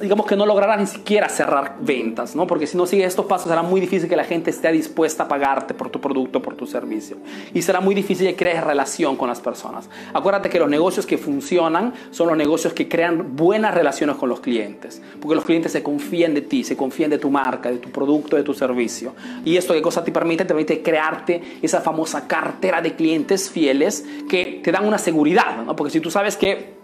digamos 0.00 0.26
que 0.26 0.36
no 0.36 0.46
lograrás 0.46 0.78
ni 0.78 0.86
siquiera 0.86 1.28
cerrar 1.28 1.76
ventas, 1.80 2.36
¿no? 2.36 2.46
Porque 2.46 2.66
si 2.66 2.76
no 2.76 2.86
sigues 2.86 3.08
estos 3.08 3.26
pasos 3.26 3.48
será 3.48 3.62
muy 3.62 3.80
difícil 3.80 4.08
que 4.08 4.16
la 4.16 4.24
gente 4.24 4.50
esté 4.50 4.70
dispuesta 4.72 5.24
a 5.24 5.28
pagarte 5.28 5.74
por 5.74 5.90
tu 5.90 6.00
producto, 6.00 6.42
por 6.42 6.54
tu 6.54 6.66
servicio. 6.66 7.16
Y 7.54 7.62
será 7.62 7.80
muy 7.80 7.94
difícil 7.94 8.26
que 8.26 8.36
crees 8.36 8.62
relación 8.62 9.16
con 9.16 9.28
las 9.28 9.40
personas. 9.40 9.88
Acuérdate 10.12 10.48
que 10.48 10.58
los 10.58 10.68
negocios 10.68 11.06
que 11.06 11.18
funcionan 11.18 11.94
son 12.10 12.28
los 12.28 12.36
negocios 12.36 12.72
que 12.72 12.88
crean 12.88 13.36
buenas 13.36 13.74
relaciones 13.74 14.16
con 14.16 14.28
los 14.28 14.40
clientes, 14.40 15.02
porque 15.20 15.34
los 15.34 15.44
clientes 15.44 15.72
se 15.72 15.82
confían 15.82 16.34
de 16.34 16.42
ti, 16.42 16.64
se 16.64 16.76
confían 16.76 17.10
de 17.10 17.18
tu 17.18 17.30
marca, 17.30 17.70
de 17.70 17.78
tu 17.78 17.90
producto, 17.90 18.36
de 18.36 18.42
tu 18.42 18.54
servicio. 18.54 19.14
Y 19.44 19.56
esto 19.56 19.74
qué 19.74 19.82
cosa 19.82 20.04
te 20.04 20.12
permite? 20.12 20.44
Te 20.44 20.48
permite 20.48 20.82
crearte 20.82 21.42
esa 21.62 21.80
famosa 21.80 22.26
cartera 22.26 22.82
de 22.82 22.94
clientes 22.94 23.50
fieles 23.50 24.04
que 24.28 24.60
te 24.62 24.72
dan 24.72 24.86
una 24.86 24.98
seguridad, 24.98 25.64
¿no? 25.64 25.76
Porque 25.76 25.90
si 25.90 26.00
tú 26.00 26.10
sabes 26.10 26.36
que 26.36 26.78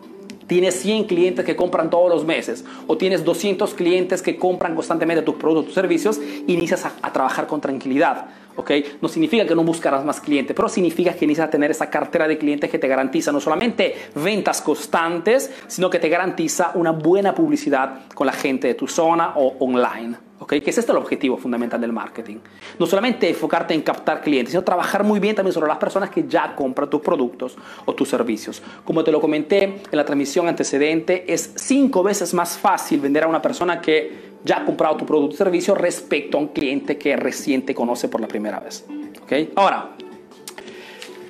tienes 0.46 0.80
100 0.80 1.04
clientes 1.04 1.44
que 1.44 1.56
compran 1.56 1.90
todos 1.90 2.10
los 2.10 2.24
meses 2.24 2.64
o 2.86 2.96
tienes 2.96 3.24
200 3.24 3.74
clientes 3.74 4.22
que 4.22 4.36
compran 4.36 4.74
constantemente 4.74 5.22
tus 5.22 5.36
productos, 5.36 5.66
tus 5.66 5.74
servicios, 5.74 6.20
inicias 6.46 6.84
a, 6.84 7.12
trabajar 7.12 7.46
con 7.46 7.60
tranquilidad. 7.60 8.26
¿okay? 8.56 8.96
No 9.00 9.08
significa 9.08 9.46
que 9.46 9.54
no 9.54 9.64
buscarás 9.64 10.04
más 10.04 10.20
clientes, 10.20 10.54
pero 10.54 10.68
significa 10.68 11.14
que 11.14 11.24
inicias 11.24 11.48
a 11.48 11.50
tener 11.50 11.70
esa 11.70 11.90
cartera 11.90 12.28
de 12.28 12.38
clientes 12.38 12.70
que 12.70 12.78
te 12.78 12.88
garantiza 12.88 13.32
no 13.32 13.40
solamente 13.40 13.94
ventas 14.14 14.60
constantes, 14.60 15.50
sino 15.66 15.90
que 15.90 15.98
te 15.98 16.08
garantiza 16.08 16.72
una 16.74 16.90
buena 16.90 17.34
publicidad 17.34 18.00
con 18.14 18.26
la 18.26 18.32
gente 18.32 18.68
de 18.68 18.74
tu 18.74 18.86
zona 18.86 19.32
o 19.36 19.56
online. 19.60 20.16
¿Ok? 20.44 20.50
Que 20.62 20.70
es 20.70 20.78
este 20.78 20.92
el 20.92 20.98
objetivo 20.98 21.38
fundamental 21.38 21.80
del 21.80 21.92
marketing. 21.92 22.36
No 22.78 22.84
solamente 22.84 23.30
enfocarte 23.30 23.72
en 23.72 23.80
captar 23.80 24.20
clientes, 24.20 24.52
sino 24.52 24.62
trabajar 24.62 25.02
muy 25.02 25.18
bien 25.18 25.34
también 25.34 25.54
sobre 25.54 25.68
las 25.68 25.78
personas 25.78 26.10
que 26.10 26.26
ya 26.28 26.54
compran 26.54 26.90
tus 26.90 27.00
productos 27.00 27.56
o 27.86 27.94
tus 27.94 28.10
servicios. 28.10 28.62
Como 28.84 29.02
te 29.02 29.10
lo 29.10 29.22
comenté 29.22 29.64
en 29.64 29.80
la 29.90 30.04
transmisión 30.04 30.46
antecedente, 30.46 31.32
es 31.32 31.54
cinco 31.56 32.02
veces 32.02 32.34
más 32.34 32.58
fácil 32.58 33.00
vender 33.00 33.24
a 33.24 33.26
una 33.26 33.40
persona 33.40 33.80
que 33.80 34.34
ya 34.44 34.58
ha 34.58 34.64
comprado 34.66 34.98
tu 34.98 35.06
producto 35.06 35.34
o 35.34 35.38
servicio 35.38 35.74
respecto 35.74 36.36
a 36.36 36.40
un 36.42 36.48
cliente 36.48 36.98
que 36.98 37.16
recién 37.16 37.64
te 37.64 37.74
conoce 37.74 38.08
por 38.08 38.20
la 38.20 38.28
primera 38.28 38.60
vez. 38.60 38.84
¿ok? 39.22 39.32
Ahora, 39.56 39.92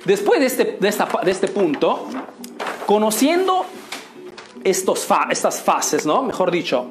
después 0.03 0.41
de 0.41 0.45
este, 0.47 0.77
de, 0.77 0.87
esta, 0.89 1.07
de 1.23 1.31
este 1.31 1.47
punto, 1.47 2.07
conociendo 2.85 3.65
estos 4.65 5.07
estas 5.29 5.61
fases, 5.61 6.05
¿no? 6.05 6.21
Mejor 6.21 6.51
dicho, 6.51 6.87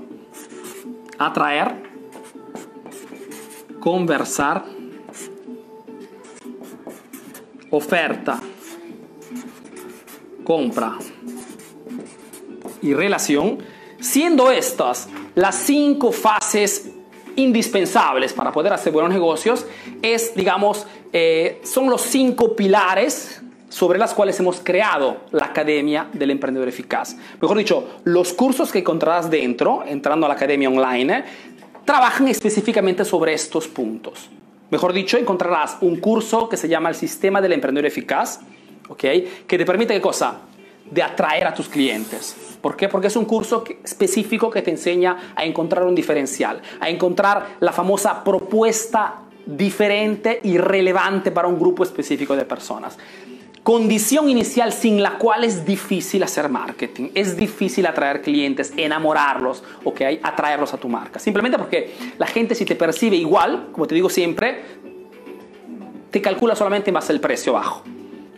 atraer, 1.19 1.94
conversar, 3.85 4.65
oferta, 7.69 8.41
compra. 10.43 10.97
Y 12.81 12.95
relación, 12.95 13.59
siendo 14.01 14.51
estas 14.51 15.11
las 15.35 15.57
cinco 15.57 16.13
fases 16.13 16.91
indispensables 17.37 18.33
para 18.33 18.53
poder 18.53 18.73
hacer 18.73 18.91
buenos 18.91 19.13
negocios, 19.13 19.67
es, 20.01 20.35
digamos, 20.35 20.87
eh, 21.13 21.61
son 21.63 21.91
los 21.91 22.01
cinco 22.01 22.57
pilares 22.57 23.43
sobre 23.75 23.99
las 23.99 24.15
cuales 24.15 24.39
hemos 24.39 24.61
creado 24.61 25.17
la 25.33 25.47
Academia 25.47 26.09
del 26.13 26.31
Emprendedor 26.31 26.69
Eficaz. 26.69 27.17
Mejor 27.41 27.59
dicho, 27.59 27.89
los 28.05 28.33
cursos 28.33 28.71
que 28.71 28.79
encontrarás 28.79 29.31
dentro, 29.31 29.83
entrando 29.85 30.27
a 30.27 30.29
la 30.29 30.37
Academia 30.37 30.69
Online, 30.69 31.25
trabajan 31.85 32.29
específicamente 32.29 33.05
sobre 33.05 33.35
estos 33.35 33.69
puntos. 33.69 34.31
Mejor 34.71 34.93
dicho, 34.93 35.17
encontrarás 35.17 35.77
un 35.81 35.97
curso 35.97 36.49
que 36.49 36.57
se 36.57 36.69
llama 36.69 36.89
el 36.89 36.95
Sistema 36.95 37.41
del 37.41 37.53
Emprendedor 37.53 37.87
Eficaz, 37.87 38.41
¿okay? 38.89 39.45
que 39.47 39.59
te 39.59 39.65
permite, 39.65 39.95
¿qué 39.95 40.01
cosa? 40.01 40.41
De 40.91 41.03
atraer 41.03 41.47
a 41.47 41.55
tus 41.55 41.69
clientes. 41.69 42.57
¿Por 42.61 42.77
qué? 42.77 42.89
Porque 42.89 43.09
es 43.09 43.17
un 43.17 43.25
curso 43.27 43.65
específico 43.85 44.51
que 44.51 44.63
te 44.63 44.71
enseña 44.71 45.35
a 45.37 45.45
encontrar 45.45 45.85
un 45.85 45.95
diferencial, 45.95 46.63
a 46.81 46.89
encontrar 46.89 47.57
la 47.61 47.73
famosa 47.73 48.25
propuesta 48.25 49.21
diferente 49.47 50.41
y 50.43 50.57
relevante 50.57 51.31
para 51.31 51.49
un 51.49 51.59
grupo 51.59 51.83
específico 51.83 52.35
de 52.35 52.47
personas 52.47 52.97
condición 53.65 54.29
inicial 54.29 54.73
sin 54.73 55.03
la 55.03 55.17
cual 55.19 55.43
es 55.43 55.65
difícil 55.65 56.23
hacer 56.23 56.51
marketing, 56.51 57.09
es 57.15 57.35
difícil 57.35 57.87
atraer 57.87 58.21
clientes, 58.21 58.75
enamorarlos, 58.77 59.65
¿ok? 59.83 60.03
Atraerlos 60.23 60.75
a 60.75 60.77
tu 60.77 60.89
marca. 60.89 61.19
Simplemente 61.19 61.59
porque 61.59 61.95
la 62.19 62.27
gente 62.27 62.55
si 62.55 62.67
te 62.67 62.77
percibe 62.77 63.17
igual, 63.17 63.71
como 63.73 63.87
te 63.87 63.95
digo 63.95 64.11
siempre, 64.11 64.61
te 66.11 66.21
calcula 66.21 66.55
solamente 66.55 66.91
en 66.91 66.95
base 66.95 67.13
al 67.13 67.21
precio 67.21 67.55
bajo. 67.55 67.83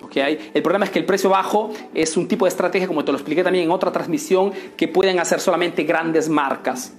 ¿okay? 0.00 0.52
El 0.54 0.62
problema 0.62 0.84
es 0.84 0.92
que 0.92 1.00
el 1.00 1.04
precio 1.04 1.28
bajo 1.28 1.72
es 1.92 2.16
un 2.16 2.28
tipo 2.28 2.44
de 2.44 2.50
estrategia, 2.50 2.86
como 2.86 3.04
te 3.04 3.10
lo 3.10 3.18
expliqué 3.18 3.42
también 3.42 3.64
en 3.64 3.72
otra 3.72 3.90
transmisión, 3.90 4.52
que 4.76 4.86
pueden 4.86 5.18
hacer 5.18 5.40
solamente 5.40 5.82
grandes 5.82 6.28
marcas 6.28 6.94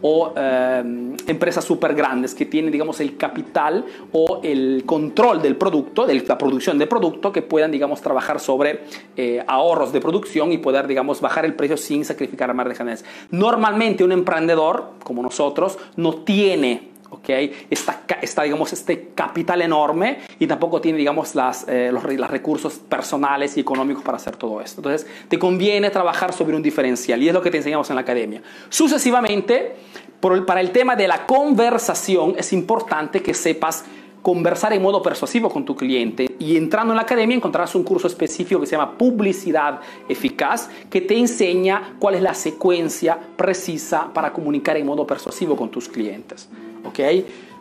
o 0.00 0.32
em, 0.36 1.14
empresas 1.26 1.64
súper 1.64 1.94
grandes 1.94 2.34
que 2.34 2.46
tienen, 2.46 2.70
digamos, 2.70 3.00
el 3.00 3.16
capital 3.16 3.84
o 4.12 4.40
el 4.42 4.84
control 4.86 5.42
del 5.42 5.56
producto, 5.56 6.06
de 6.06 6.22
la 6.26 6.38
producción 6.38 6.78
de 6.78 6.86
producto, 6.86 7.32
que 7.32 7.42
puedan, 7.42 7.70
digamos, 7.70 8.00
trabajar 8.00 8.40
sobre 8.40 8.80
eh, 9.16 9.42
ahorros 9.46 9.92
de 9.92 10.00
producción 10.00 10.52
y 10.52 10.58
poder, 10.58 10.86
digamos, 10.86 11.20
bajar 11.20 11.44
el 11.44 11.54
precio 11.54 11.76
sin 11.76 12.04
sacrificar 12.04 12.52
más 12.54 12.66
de 12.66 12.98
Normalmente 13.30 14.04
un 14.04 14.12
emprendedor, 14.12 14.92
como 15.04 15.22
nosotros, 15.22 15.78
no 15.96 16.14
tiene 16.14 16.91
¿ok? 17.12 17.28
Está, 17.70 18.04
está, 18.22 18.42
digamos, 18.42 18.72
este 18.72 19.10
capital 19.14 19.60
enorme 19.62 20.20
y 20.38 20.46
tampoco 20.46 20.80
tiene, 20.80 20.98
digamos, 20.98 21.34
las, 21.34 21.66
eh, 21.68 21.90
los, 21.92 22.02
recursos 22.02 22.74
personales 22.74 23.56
y 23.56 23.60
económicos 23.60 24.02
para 24.02 24.16
hacer 24.16 24.36
todo 24.36 24.60
esto. 24.60 24.80
Entonces, 24.80 25.06
te 25.28 25.38
conviene 25.38 25.90
trabajar 25.90 26.32
sobre 26.32 26.56
un 26.56 26.62
diferencial 26.62 27.22
y 27.22 27.28
es 27.28 27.34
lo 27.34 27.42
que 27.42 27.50
te 27.50 27.58
enseñamos 27.58 27.90
en 27.90 27.96
la 27.96 28.02
academia. 28.02 28.42
Sucesivamente, 28.70 29.76
por 30.20 30.44
para 30.46 30.60
el 30.60 30.70
tema 30.70 30.96
de 30.96 31.06
la 31.06 31.26
conversación, 31.26 32.34
es 32.38 32.52
importante 32.52 33.22
que 33.22 33.34
sepas 33.34 33.84
conversar 34.22 34.72
en 34.72 34.80
modo 34.80 35.02
persuasivo 35.02 35.50
con 35.50 35.64
tu 35.64 35.76
cliente 35.76 36.28
y 36.38 36.56
entrando 36.56 36.92
en 36.92 36.96
la 36.96 37.02
academia 37.02 37.36
encontrarás 37.36 37.74
un 37.74 37.82
curso 37.82 38.06
específico 38.06 38.60
que 38.60 38.66
se 38.66 38.76
llama 38.76 38.96
Publicidad 38.96 39.80
Eficaz 40.08 40.70
que 40.88 41.00
te 41.00 41.18
enseña 41.18 41.96
cuál 41.98 42.14
es 42.14 42.22
la 42.22 42.32
secuencia 42.32 43.18
precisa 43.36 44.12
para 44.14 44.32
comunicar 44.32 44.76
en 44.76 44.86
modo 44.86 45.06
persuasivo 45.06 45.56
con 45.56 45.70
tus 45.70 45.88
clientes. 45.88 46.48
¿Ok? 46.84 47.00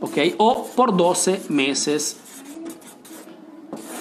¿ok? 0.00 0.34
O 0.38 0.64
por 0.76 0.96
12 0.96 1.42
meses. 1.48 2.16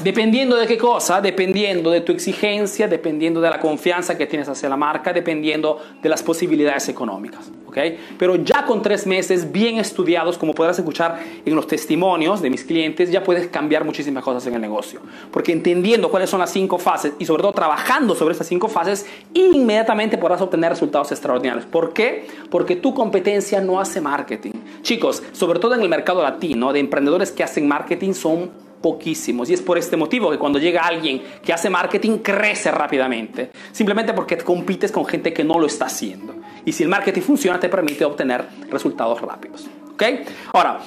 Dependiendo 0.04 0.56
de 0.56 0.68
qué 0.68 0.78
cosa, 0.78 1.22
dependiendo 1.22 1.92
de 1.92 2.02
tu 2.02 2.12
exigencia, 2.12 2.88
dependiendo 2.88 3.42
de 3.42 3.50
la 3.50 3.60
confianza 3.60 4.18
que 4.18 4.28
tienes 4.28 4.48
hacia 4.48 4.70
la 4.70 4.78
marca, 4.78 5.12
dependiendo 5.12 5.80
de 6.02 6.10
las 6.10 6.24
posibilidades 6.24 6.88
económicas. 6.90 7.52
Pero 8.18 8.36
ya 8.38 8.66
con 8.66 8.82
tres 8.82 9.06
meses 9.06 9.52
bien 9.52 9.78
estudiados, 9.78 10.38
como 10.38 10.54
podrás 10.54 10.80
escuchar 10.80 11.20
en 11.46 11.56
los 11.56 11.68
testimonios 11.68 12.42
de 12.42 12.50
mis 12.50 12.64
clientes, 12.64 13.12
ya 13.12 13.24
puedes 13.24 13.48
cambiar 13.48 13.84
muchísimas 13.84 14.24
cosas 14.24 14.46
en 14.48 14.56
el 14.56 14.62
negocio. 14.62 15.00
Porque 15.32 15.52
entendiendo 15.52 16.10
cuáles 16.10 16.30
son 16.30 16.40
las 16.40 16.52
cinco 16.52 16.78
fases 16.78 17.14
y 17.20 17.26
sobre 17.26 17.44
todo 17.44 17.54
trabajando 17.54 18.16
sobre 18.16 18.32
estas 18.34 18.48
cinco 18.48 18.68
fases, 18.68 19.06
inmediatamente 19.34 20.18
podrás 20.18 20.42
obtener 20.42 20.72
resultados 20.72 21.12
extraordinarios. 21.12 21.66
¿Por 21.66 21.94
qué? 21.94 22.28
Porque 22.50 22.76
tu 22.76 22.94
competencia 22.94 23.62
no 23.62 23.80
hace 23.80 24.02
marketing. 24.02 24.54
Chicos, 24.82 25.22
sobre 25.34 25.60
todo 25.60 25.76
en 25.76 25.82
el 25.82 25.90
mercado 25.90 26.24
latino, 26.24 26.74
de 26.74 26.80
emprendedores 26.80 27.32
que 27.32 27.44
hacen 27.44 27.68
marketing 27.68 28.14
son 28.14 28.67
poquísimos. 28.82 29.50
Y 29.50 29.54
es 29.54 29.62
por 29.62 29.78
este 29.78 29.98
motivo 29.98 30.32
que 30.32 30.38
cuando 30.38 30.60
llega 30.60 30.82
alguien 30.82 31.22
que 31.44 31.54
hace 31.54 31.70
marketing 31.70 32.20
crece 32.20 32.72
rápidamente. 32.72 33.52
Simplemente 33.72 34.14
porque 34.14 34.38
compites 34.38 34.92
con 34.92 35.06
gente 35.06 35.34
que 35.34 35.44
no 35.44 35.60
lo 35.60 35.66
está 35.66 35.86
haciendo. 35.86 36.36
Y 36.66 36.72
si 36.72 36.84
el 36.84 36.90
marketing 36.90 37.22
funciona, 37.22 37.60
te 37.60 37.70
permite 37.70 38.06
obtener 38.06 38.46
resultados 38.70 39.22
rápidos. 39.22 39.68
¿Ok? 39.94 40.04
Ahora, 40.54 40.80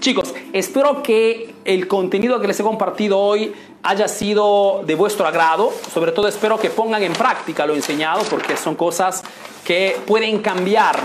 chicos, 0.00 0.34
espero 0.52 1.02
que 1.02 1.54
el 1.64 1.86
contenido 1.88 2.40
que 2.40 2.46
les 2.46 2.58
he 2.60 2.62
compartido 2.62 3.18
hoy 3.18 3.52
haya 3.82 4.08
sido 4.08 4.82
de 4.86 4.94
vuestro 4.94 5.26
agrado. 5.26 5.72
Sobre 5.92 6.12
todo 6.12 6.28
espero 6.28 6.58
que 6.58 6.70
pongan 6.70 7.02
en 7.02 7.12
práctica 7.12 7.66
lo 7.66 7.74
enseñado 7.74 8.22
porque 8.28 8.56
son 8.56 8.74
cosas 8.74 9.22
que 9.64 9.96
pueden 10.06 10.40
cambiar 10.40 10.96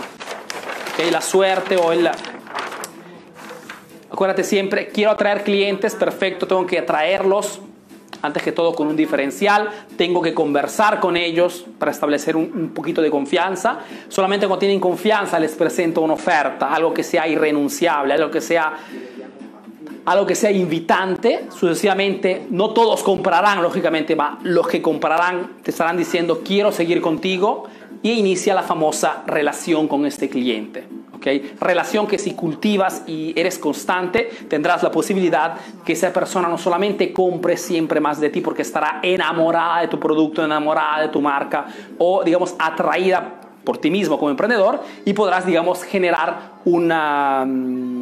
la 1.10 1.22
suerte 1.22 1.78
o 1.78 1.92
el, 1.92 2.10
Acuérdate 4.12 4.44
siempre, 4.44 4.88
quiero 4.90 5.12
atraer 5.12 5.44
clientes, 5.44 5.96
perfecto, 5.96 6.46
tengo 6.46 6.66
que 6.66 6.80
atraerlos 6.80 7.62
antes 8.22 8.44
que 8.44 8.52
todo 8.52 8.74
con 8.74 8.88
un 8.88 8.96
diferencial, 8.96 9.70
tengo 9.98 10.22
que 10.22 10.34
conversar 10.34 11.00
con 11.00 11.18
ellos 11.18 11.66
para 11.80 11.92
establecer 11.92 12.36
un, 12.36 12.72
poquito 12.74 13.02
de 13.02 13.10
confianza. 13.10 13.80
Solamente 14.10 14.48
cuando 14.48 14.60
tienen 14.60 14.80
confianza 14.80 15.40
les 15.40 15.54
presento 15.54 16.02
una 16.02 16.14
oferta, 16.14 16.74
algo 16.74 16.94
que 16.94 17.04
sea 17.04 17.28
irrenunciable, 17.28 18.14
algo 18.14 18.30
que 18.30 18.42
sea 18.42 18.74
algo 20.04 20.26
que 20.26 20.34
sea 20.34 20.52
invitante, 20.52 21.46
sucesivamente, 21.52 22.48
no 22.50 22.72
todos 22.72 23.04
comprarán, 23.04 23.62
lógicamente, 23.62 24.16
va, 24.16 24.40
los 24.42 24.68
que 24.68 24.82
comprarán 24.82 25.58
te 25.62 25.70
estarán 25.70 25.96
diciendo 25.96 26.42
quiero 26.44 26.72
seguir 26.72 27.02
contigo 27.02 27.66
y 28.02 28.14
inicia 28.14 28.56
la 28.56 28.64
famosa 28.64 29.24
relación 29.28 29.88
con 29.88 30.08
este 30.08 30.28
cliente. 30.28 30.86
Relación 31.60 32.08
que 32.08 32.18
si 32.18 32.34
cultivas 32.34 33.04
y 33.08 33.34
eres 33.40 33.60
constante, 33.60 34.30
tendrás 34.50 34.84
la 34.84 34.92
posibilidad 34.92 35.56
que 35.86 35.94
esa 35.94 36.12
persona 36.12 36.48
no 36.48 36.58
solamente 36.58 37.14
compre 37.14 37.58
siempre 37.58 38.00
más 38.00 38.20
de 38.20 38.30
ti 38.30 38.42
porque 38.42 38.64
estará 38.64 39.00
enamorada 39.04 39.82
de 39.82 39.88
tu 39.88 40.00
producto, 40.00 40.44
enamorada 40.44 41.04
de 41.04 41.10
tu 41.10 41.22
marca 41.22 41.68
o 41.98 42.24
digamos 42.24 42.56
atraída 42.58 43.42
por 43.64 43.78
ti 43.78 43.92
mismo 43.92 44.18
como 44.18 44.32
emprendedor 44.32 44.82
y 45.06 45.14
podrás 45.14 45.46
digamos 45.46 45.84
generar 45.84 46.54
una 46.66 47.46
mm, 47.46 48.02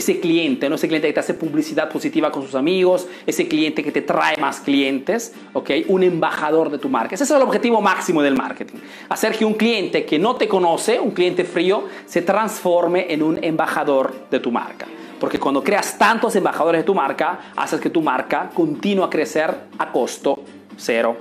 ese 0.00 0.20
cliente, 0.20 0.68
¿no? 0.68 0.74
ese 0.74 0.88
cliente 0.88 1.08
que 1.08 1.14
te 1.14 1.20
hace 1.20 1.34
publicidad 1.34 1.88
positiva 1.88 2.30
con 2.30 2.42
sus 2.42 2.54
amigos, 2.54 3.06
ese 3.26 3.46
cliente 3.46 3.84
que 3.84 3.92
te 3.92 4.02
trae 4.02 4.36
más 4.38 4.60
clientes, 4.60 5.32
¿ok? 5.52 5.70
Un 5.88 6.02
embajador 6.02 6.70
de 6.70 6.78
tu 6.78 6.88
marca. 6.88 7.14
Ese 7.14 7.24
es 7.24 7.30
el 7.30 7.42
objetivo 7.42 7.80
máximo 7.80 8.22
del 8.22 8.36
marketing. 8.36 8.78
Hacer 9.08 9.36
que 9.36 9.44
un 9.44 9.54
cliente 9.54 10.04
que 10.04 10.18
no 10.18 10.36
te 10.36 10.48
conoce, 10.48 10.98
un 10.98 11.12
cliente 11.12 11.44
frío, 11.44 11.84
se 12.06 12.22
transforme 12.22 13.12
en 13.12 13.22
un 13.22 13.42
embajador 13.42 14.12
de 14.30 14.40
tu 14.40 14.50
marca. 14.50 14.86
Porque 15.20 15.38
cuando 15.38 15.62
creas 15.62 15.98
tantos 15.98 16.34
embajadores 16.34 16.80
de 16.80 16.84
tu 16.84 16.94
marca, 16.94 17.52
haces 17.54 17.80
que 17.80 17.90
tu 17.90 18.00
marca 18.00 18.50
continúe 18.54 19.04
a 19.04 19.10
crecer 19.10 19.54
a 19.78 19.92
costo 19.92 20.42
cero. 20.76 21.16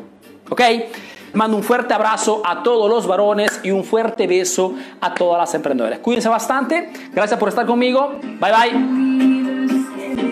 ¿Ok? 0.49 0.61
Mando 1.33 1.57
un 1.57 1.63
fuerte 1.63 1.93
abrazo 1.93 2.41
a 2.45 2.63
todos 2.63 2.89
los 2.89 3.07
varones 3.07 3.59
y 3.63 3.71
un 3.71 3.83
fuerte 3.83 4.27
beso 4.27 4.73
a 5.01 5.13
todas 5.13 5.39
las 5.39 5.53
emprendedoras. 5.53 5.99
Cuídense 5.99 6.29
bastante. 6.29 6.91
Gracias 7.13 7.39
por 7.39 7.49
estar 7.49 7.65
conmigo. 7.65 8.19
Bye 8.39 8.51
bye. 8.51 9.38